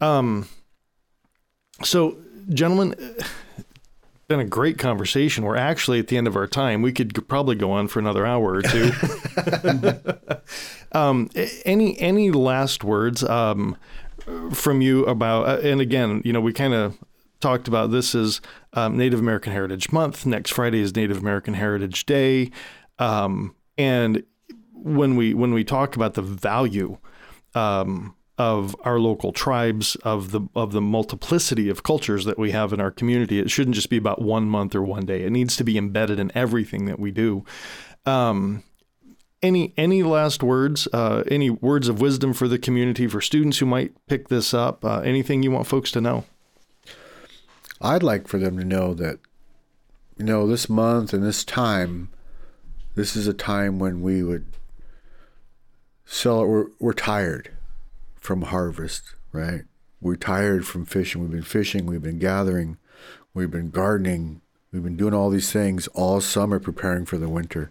Um. 0.00 0.48
So, 1.82 2.18
gentlemen, 2.48 2.94
been 4.28 4.40
a 4.40 4.44
great 4.44 4.78
conversation. 4.78 5.44
We're 5.44 5.56
actually 5.56 5.98
at 5.98 6.08
the 6.08 6.16
end 6.16 6.26
of 6.26 6.36
our 6.36 6.46
time. 6.46 6.82
We 6.82 6.92
could 6.92 7.28
probably 7.28 7.56
go 7.56 7.70
on 7.72 7.88
for 7.88 7.98
another 7.98 8.26
hour 8.26 8.54
or 8.54 8.62
two. 8.62 8.92
um, 10.92 11.30
any 11.64 11.98
any 12.00 12.30
last 12.30 12.84
words 12.84 13.22
um, 13.24 13.76
from 14.52 14.80
you 14.80 15.04
about? 15.06 15.46
Uh, 15.46 15.68
and 15.68 15.80
again, 15.80 16.22
you 16.24 16.32
know, 16.32 16.40
we 16.40 16.52
kind 16.52 16.74
of 16.74 16.98
talked 17.44 17.68
about 17.68 17.90
this 17.90 18.14
is 18.14 18.40
um, 18.72 18.96
Native 18.96 19.20
American 19.20 19.52
Heritage 19.52 19.92
Month. 19.92 20.24
Next 20.24 20.50
Friday 20.50 20.80
is 20.80 20.96
Native 20.96 21.18
American 21.18 21.52
Heritage 21.52 22.06
Day, 22.06 22.50
um, 22.98 23.54
and 23.76 24.22
when 24.72 25.14
we 25.14 25.34
when 25.34 25.52
we 25.52 25.62
talk 25.62 25.94
about 25.94 26.14
the 26.14 26.22
value 26.22 26.96
um, 27.54 28.16
of 28.38 28.74
our 28.80 28.98
local 28.98 29.30
tribes, 29.30 29.94
of 29.96 30.30
the 30.30 30.40
of 30.56 30.72
the 30.72 30.80
multiplicity 30.80 31.68
of 31.68 31.82
cultures 31.82 32.24
that 32.24 32.38
we 32.38 32.52
have 32.52 32.72
in 32.72 32.80
our 32.80 32.90
community. 32.90 33.38
It 33.38 33.50
shouldn't 33.50 33.76
just 33.76 33.90
be 33.90 33.98
about 33.98 34.22
one 34.22 34.48
month 34.48 34.74
or 34.74 34.82
one 34.82 35.04
day. 35.04 35.22
It 35.22 35.30
needs 35.30 35.54
to 35.58 35.64
be 35.64 35.76
embedded 35.76 36.18
in 36.18 36.32
everything 36.34 36.86
that 36.86 36.98
we 36.98 37.10
do. 37.10 37.44
Um, 38.06 38.64
any 39.42 39.74
any 39.76 40.02
last 40.02 40.42
words? 40.42 40.88
Uh, 40.94 41.24
any 41.30 41.50
words 41.50 41.88
of 41.88 42.00
wisdom 42.00 42.32
for 42.32 42.48
the 42.48 42.58
community 42.58 43.06
for 43.06 43.20
students 43.20 43.58
who 43.58 43.66
might 43.66 43.92
pick 44.06 44.28
this 44.28 44.54
up? 44.54 44.82
Uh, 44.82 45.00
anything 45.00 45.42
you 45.42 45.50
want 45.50 45.66
folks 45.66 45.90
to 45.90 46.00
know? 46.00 46.24
I'd 47.84 48.02
like 48.02 48.26
for 48.26 48.38
them 48.38 48.56
to 48.56 48.64
know 48.64 48.94
that, 48.94 49.18
you 50.16 50.24
know, 50.24 50.46
this 50.46 50.70
month 50.70 51.12
and 51.12 51.22
this 51.22 51.44
time, 51.44 52.08
this 52.94 53.14
is 53.14 53.26
a 53.26 53.34
time 53.34 53.78
when 53.78 54.00
we 54.00 54.22
would 54.22 54.46
sell. 56.06 56.46
We're 56.46 56.68
we're 56.78 56.94
tired 56.94 57.50
from 58.16 58.42
harvest, 58.42 59.14
right? 59.32 59.64
We're 60.00 60.16
tired 60.16 60.66
from 60.66 60.86
fishing. 60.86 61.20
We've 61.20 61.30
been 61.30 61.42
fishing. 61.42 61.84
We've 61.84 62.02
been 62.02 62.18
gathering. 62.18 62.78
We've 63.34 63.50
been 63.50 63.68
gardening. 63.68 64.40
We've 64.72 64.82
been 64.82 64.96
doing 64.96 65.12
all 65.12 65.28
these 65.28 65.52
things 65.52 65.86
all 65.88 66.22
summer, 66.22 66.58
preparing 66.58 67.04
for 67.04 67.18
the 67.18 67.28
winter. 67.28 67.70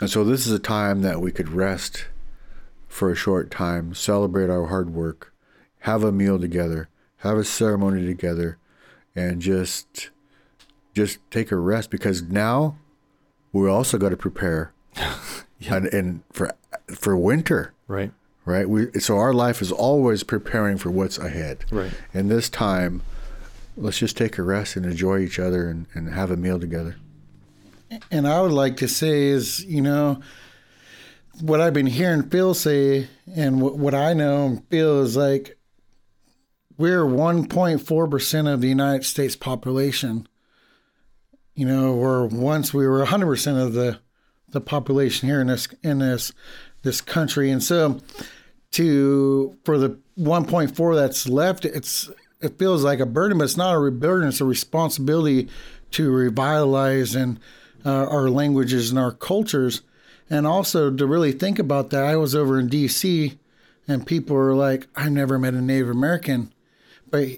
And 0.00 0.10
so 0.10 0.24
this 0.24 0.46
is 0.46 0.52
a 0.52 0.58
time 0.58 1.02
that 1.02 1.20
we 1.20 1.30
could 1.30 1.50
rest 1.50 2.06
for 2.88 3.12
a 3.12 3.16
short 3.16 3.52
time, 3.52 3.94
celebrate 3.94 4.50
our 4.50 4.66
hard 4.66 4.90
work, 4.90 5.32
have 5.80 6.02
a 6.02 6.10
meal 6.10 6.40
together, 6.40 6.88
have 7.18 7.38
a 7.38 7.44
ceremony 7.44 8.04
together, 8.04 8.58
and 9.16 9.40
just 9.40 10.10
just 10.94 11.18
take 11.30 11.50
a 11.50 11.56
rest 11.56 11.90
because 11.90 12.22
now 12.22 12.78
we 13.52 13.68
also 13.68 13.98
got 13.98 14.10
to 14.10 14.16
prepare 14.16 14.72
and, 15.68 15.86
and 15.86 16.22
for 16.32 16.54
for 16.94 17.16
winter. 17.16 17.72
Right. 17.88 18.12
right? 18.44 18.68
We 18.68 18.92
so 19.00 19.16
our 19.16 19.32
life 19.32 19.62
is 19.62 19.72
always 19.72 20.22
preparing 20.22 20.76
for 20.76 20.90
what's 20.90 21.18
ahead. 21.18 21.64
Right. 21.70 21.92
and 22.14 22.30
this 22.30 22.48
time 22.48 23.02
let's 23.76 23.98
just 23.98 24.16
take 24.16 24.38
a 24.38 24.42
rest 24.42 24.76
and 24.76 24.86
enjoy 24.86 25.20
each 25.20 25.38
other 25.38 25.68
and, 25.68 25.86
and 25.94 26.12
have 26.12 26.30
a 26.30 26.36
meal 26.36 26.58
together. 26.58 26.96
And 28.10 28.26
I 28.26 28.40
would 28.40 28.52
like 28.52 28.78
to 28.78 28.88
say 28.88 29.24
is, 29.24 29.64
you 29.64 29.80
know, 29.80 30.20
what 31.40 31.60
I've 31.60 31.74
been 31.74 31.86
hearing 31.86 32.22
Phil 32.28 32.54
say, 32.54 33.08
and 33.34 33.60
what, 33.60 33.76
what 33.76 33.94
I 33.94 34.14
know 34.14 34.46
and 34.46 34.68
feel 34.68 35.02
is 35.02 35.16
like 35.16 35.55
we're 36.78 37.04
1.4 37.04 38.10
percent 38.10 38.48
of 38.48 38.60
the 38.60 38.68
United 38.68 39.04
States 39.04 39.36
population. 39.36 40.28
You 41.54 41.66
know, 41.66 41.94
where 41.94 42.24
once 42.26 42.74
we 42.74 42.86
were 42.86 42.98
100 42.98 43.26
percent 43.26 43.58
of 43.58 43.72
the 43.72 44.00
the 44.48 44.60
population 44.60 45.28
here 45.28 45.40
in 45.40 45.48
this 45.48 45.68
in 45.82 45.98
this 45.98 46.32
this 46.82 47.00
country, 47.00 47.50
and 47.50 47.62
so 47.62 48.00
to 48.72 49.56
for 49.64 49.78
the 49.78 49.98
1.4 50.18 50.94
that's 50.94 51.28
left, 51.28 51.64
it's 51.64 52.10
it 52.40 52.58
feels 52.58 52.84
like 52.84 53.00
a 53.00 53.06
burden, 53.06 53.38
but 53.38 53.44
it's 53.44 53.56
not 53.56 53.74
a 53.74 53.90
burden. 53.90 54.28
It's 54.28 54.40
a 54.40 54.44
responsibility 54.44 55.48
to 55.92 56.10
revitalize 56.10 57.14
and 57.14 57.40
uh, 57.84 58.06
our 58.06 58.28
languages 58.28 58.90
and 58.90 58.98
our 58.98 59.12
cultures, 59.12 59.82
and 60.28 60.46
also 60.46 60.90
to 60.90 61.06
really 61.06 61.32
think 61.32 61.58
about 61.58 61.90
that. 61.90 62.04
I 62.04 62.16
was 62.16 62.34
over 62.34 62.58
in 62.58 62.68
D.C. 62.68 63.38
and 63.88 64.06
people 64.06 64.36
were 64.36 64.54
like, 64.54 64.86
"I've 64.94 65.12
never 65.12 65.38
met 65.38 65.54
a 65.54 65.62
Native 65.62 65.88
American," 65.90 66.52
but 67.10 67.28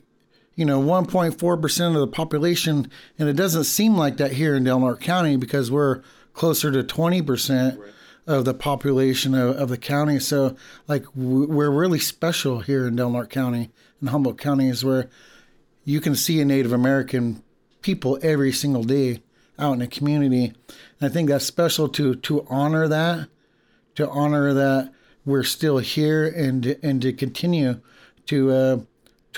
you 0.55 0.65
know, 0.65 0.83
1.4 0.83 1.63
percent 1.63 1.95
of 1.95 2.01
the 2.01 2.09
population, 2.09 2.91
and 3.19 3.29
it 3.29 3.35
doesn't 3.35 3.65
seem 3.65 3.97
like 3.97 4.17
that 4.17 4.33
here 4.33 4.57
in 4.57 4.65
Del 4.65 4.81
Norte 4.81 5.01
County 5.01 5.37
because 5.37 5.71
we're 5.71 6.03
closer 6.33 6.73
to 6.73 6.83
20 6.83 7.23
percent 7.23 7.81
of 8.27 8.45
the 8.45 8.55
population 8.55 9.35
of, 9.35 9.57
of 9.57 9.69
the 9.71 9.79
county. 9.79 10.19
So, 10.19 10.57
like, 10.87 11.05
we're 11.15 11.71
really 11.71 11.99
special 11.99 12.61
here 12.61 12.87
in 12.87 12.97
Del 12.97 13.11
Norte 13.11 13.31
County 13.31 13.71
and 14.01 14.11
Humboldt 14.11 14.39
County 14.39 14.69
is 14.69 14.85
where 14.85 15.09
you 15.85 16.01
can 16.01 16.15
see 16.15 16.41
a 16.41 16.45
Native 16.45 16.73
American 16.73 17.43
people 17.81 18.19
every 18.23 18.53
single 18.53 18.85
day 18.85 19.23
out 19.59 19.73
in 19.73 19.79
the 19.79 19.87
community. 19.87 20.53
And 21.01 21.09
I 21.11 21.13
think 21.13 21.29
that's 21.29 21.45
special 21.45 21.89
to 21.91 22.15
to 22.15 22.47
honor 22.49 22.87
that, 22.89 23.29
to 23.95 24.09
honor 24.09 24.53
that 24.55 24.93
we're 25.25 25.45
still 25.45 25.79
here 25.79 26.27
and 26.27 26.79
and 26.83 27.01
to 27.03 27.13
continue 27.13 27.81
to 28.27 28.51
uh, 28.51 28.79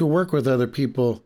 to 0.00 0.06
work 0.06 0.32
with 0.32 0.48
other 0.48 0.66
people. 0.66 1.22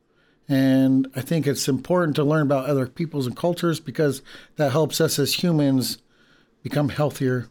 And 0.49 1.09
I 1.15 1.21
think 1.21 1.47
it's 1.47 1.69
important 1.69 2.17
to 2.17 2.25
learn 2.25 2.43
about 2.43 2.67
other 2.67 2.87
peoples 2.87 3.25
and 3.27 3.37
cultures 3.37 3.79
because 3.79 4.21
that 4.57 4.73
helps 4.73 5.01
us 5.01 5.19
as 5.19 5.43
humans 5.43 5.99
become 6.63 6.89
healthier. 6.89 7.49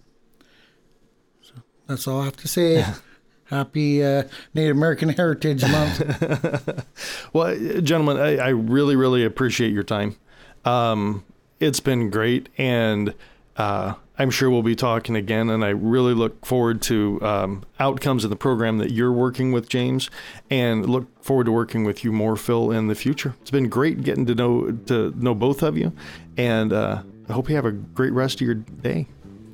So 1.42 1.54
that's 1.88 2.08
all 2.08 2.22
I 2.22 2.26
have 2.26 2.36
to 2.38 2.48
say. 2.48 2.86
Happy 3.46 4.04
uh, 4.04 4.24
Native 4.54 4.76
American 4.76 5.10
Heritage 5.10 5.64
Month. 5.64 6.86
Well, 7.34 7.56
gentlemen, 7.82 8.18
I, 8.18 8.38
I 8.38 8.50
really, 8.50 8.96
really 8.96 9.24
appreciate 9.24 9.74
your 9.74 9.84
time. 9.84 10.18
Um, 10.66 11.24
it's 11.60 11.80
been 11.80 12.12
great, 12.12 12.50
and 12.58 13.16
uh, 13.58 13.96
I'm 14.18 14.30
sure 14.30 14.50
we'll 14.50 14.62
be 14.64 14.76
talking 14.76 15.16
again. 15.16 15.50
And 15.50 15.66
I 15.66 15.70
really 15.70 16.14
look 16.14 16.46
forward 16.46 16.82
to 16.84 17.20
um, 17.22 17.64
outcomes 17.80 18.24
of 18.24 18.30
the 18.30 18.36
program 18.36 18.78
that 18.78 18.92
you're 18.92 19.12
working 19.12 19.52
with, 19.52 19.70
James, 19.70 20.10
and 20.50 20.88
look 20.88 21.08
forward 21.24 21.46
to 21.46 21.52
working 21.52 21.84
with 21.84 22.04
you 22.04 22.12
more, 22.12 22.36
Phil, 22.36 22.72
in 22.72 22.88
the 22.88 22.96
future. 22.96 23.36
It's 23.42 23.52
been 23.52 23.70
great 23.70 24.04
getting 24.04 24.26
to 24.28 24.36
know 24.36 24.72
to 24.88 25.14
know 25.18 25.34
both 25.34 25.64
of 25.64 25.78
you, 25.78 25.94
and 26.38 26.72
uh, 26.72 27.02
I 27.28 27.34
hope 27.34 27.50
you 27.50 27.56
have 27.56 27.66
a 27.66 27.72
great 27.72 28.14
rest 28.14 28.36
of 28.36 28.42
your 28.42 28.56
day. 28.56 29.08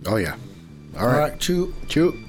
Oh 0.06 0.18
yeah. 0.18 0.36
All 0.96 1.02
all 1.02 1.08
right. 1.08 1.32
right, 1.32 1.40
chew. 1.40 1.74
Chew. 1.88 2.29